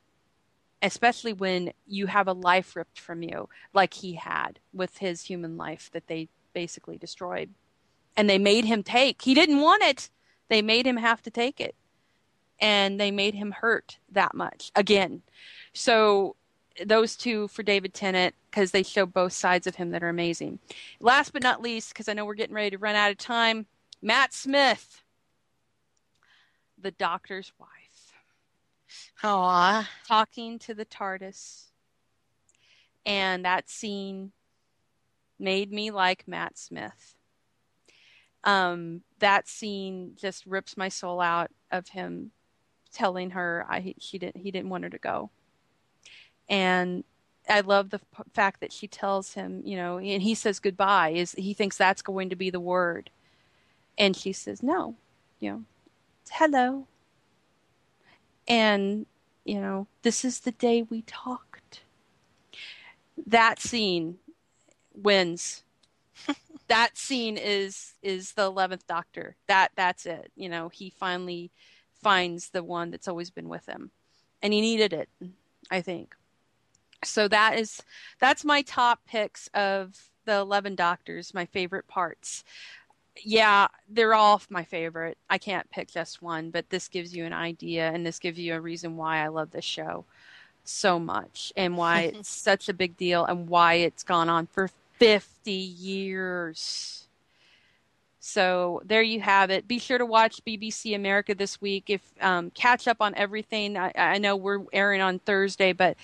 [0.81, 5.57] especially when you have a life ripped from you like he had with his human
[5.57, 7.49] life that they basically destroyed.
[8.17, 10.09] And they made him take he didn't want it.
[10.49, 11.75] They made him have to take it.
[12.59, 15.21] And they made him hurt that much again.
[15.73, 16.35] So
[16.85, 20.59] those two for david tennant because they show both sides of him that are amazing.
[20.99, 23.65] Last but not least because i know we're getting ready to run out of time
[24.01, 25.03] matt smith
[26.81, 28.13] the doctor's wife
[29.23, 29.87] Aw.
[30.07, 31.65] talking to the TARDIS.
[33.05, 34.31] And that scene
[35.39, 37.15] made me like Matt Smith.
[38.43, 42.31] Um, that scene just rips my soul out of him
[42.91, 45.29] telling her I she didn't he didn't want her to go.
[46.49, 47.03] And
[47.47, 51.09] I love the p- fact that she tells him, you know, and he says goodbye.
[51.09, 53.09] Is he thinks that's going to be the word,
[53.97, 54.95] and she says no,
[55.39, 55.63] you know,
[56.31, 56.87] hello.
[58.47, 59.05] And
[59.43, 61.81] you know, this is the day we talked.
[63.27, 64.17] That scene
[64.93, 65.63] wins.
[66.67, 69.35] that scene is is the eleventh Doctor.
[69.47, 70.31] That that's it.
[70.35, 71.51] You know, he finally
[72.01, 73.91] finds the one that's always been with him,
[74.41, 75.09] and he needed it.
[75.69, 76.15] I think.
[77.03, 77.81] So that is
[78.19, 81.33] that's my top picks of the eleven Doctors.
[81.33, 82.43] My favorite parts.
[83.17, 85.17] Yeah, they're all my favorite.
[85.29, 88.55] I can't pick just one, but this gives you an idea, and this gives you
[88.55, 90.05] a reason why I love this show
[90.63, 94.69] so much, and why it's such a big deal, and why it's gone on for
[94.99, 97.07] 50 years.
[98.23, 99.67] So there you have it.
[99.67, 101.85] Be sure to watch BBC America this week.
[101.89, 103.77] If um, catch up on everything.
[103.77, 105.97] I, I know we're airing on Thursday, but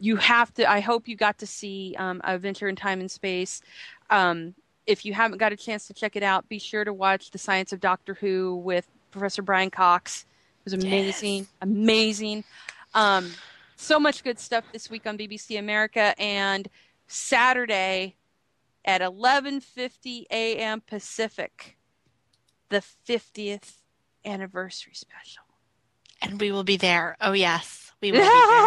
[0.00, 0.68] you have to.
[0.68, 3.60] I hope you got to see um, Adventure in Time and Space.
[4.08, 4.54] Um,
[4.86, 7.38] if you haven't got a chance to check it out, be sure to watch The
[7.38, 10.26] Science of Doctor Who with Professor Brian Cox.
[10.64, 11.46] It was amazing, Yes.
[11.60, 12.44] amazing.
[12.94, 13.32] Um,
[13.76, 16.68] so much good stuff this week on BBC America and
[17.06, 18.16] Saturday
[18.84, 20.80] at 11:50 a.m.
[20.80, 21.76] Pacific,
[22.68, 23.78] the 50th
[24.24, 25.42] anniversary special.
[26.20, 27.16] And we will be there.
[27.20, 28.66] Oh yes, we will be there.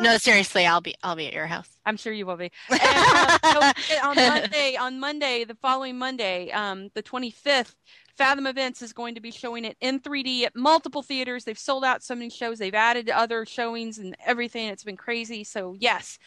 [0.00, 1.68] No, seriously, I'll be I'll be at your house.
[1.84, 2.50] I'm sure you will be.
[2.70, 7.74] And, um, don't on Monday, on Monday, the following Monday, um, the 25th,
[8.16, 11.44] Fathom Events is going to be showing it in 3D at multiple theaters.
[11.44, 12.58] They've sold out so many shows.
[12.58, 14.68] They've added other showings and everything.
[14.68, 15.44] It's been crazy.
[15.44, 16.18] So yes.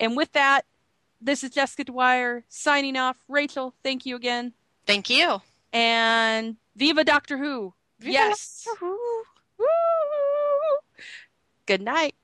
[0.00, 0.64] And with that,
[1.20, 3.16] this is Jessica Dwyer signing off.
[3.28, 4.52] Rachel, thank you again.
[4.86, 5.40] Thank you.
[5.72, 7.74] And Viva Doctor Who.
[8.00, 8.66] Viva yes.
[8.66, 9.22] Doctor Who.
[11.66, 12.14] Good night.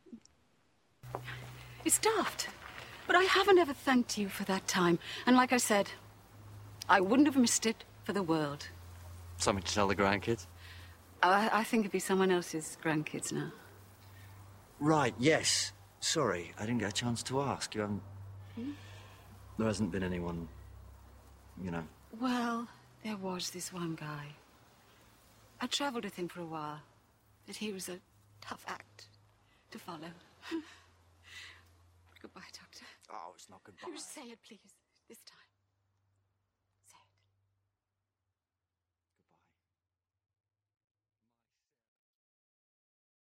[1.85, 2.49] It's daft.
[3.07, 4.99] But I haven't ever thanked you for that time.
[5.27, 5.91] And like I said,
[6.89, 8.69] I wouldn't have missed it for the world.
[9.39, 10.47] Something to tell the grandkids?
[11.23, 13.53] I, I think it'd be someone else's grandkids now.
[14.81, 15.73] Right, yes.
[16.01, 17.75] Sorry, I didn't get a chance to ask.
[17.75, 18.03] You haven't.
[18.55, 18.71] Hmm?
[19.57, 20.49] There hasn't been anyone,
[21.63, 21.83] you know.
[22.21, 22.69] Well,
[23.03, 24.27] there was this one guy.
[25.61, 26.81] I travelled with him for a while,
[27.47, 27.99] but he was a
[28.41, 29.07] tough act
[29.73, 30.11] to follow.
[32.21, 32.85] Goodbye, Doctor.
[33.13, 33.89] Oh, it's not goodbye.
[33.89, 34.75] You say it, please,
[35.09, 35.38] this time.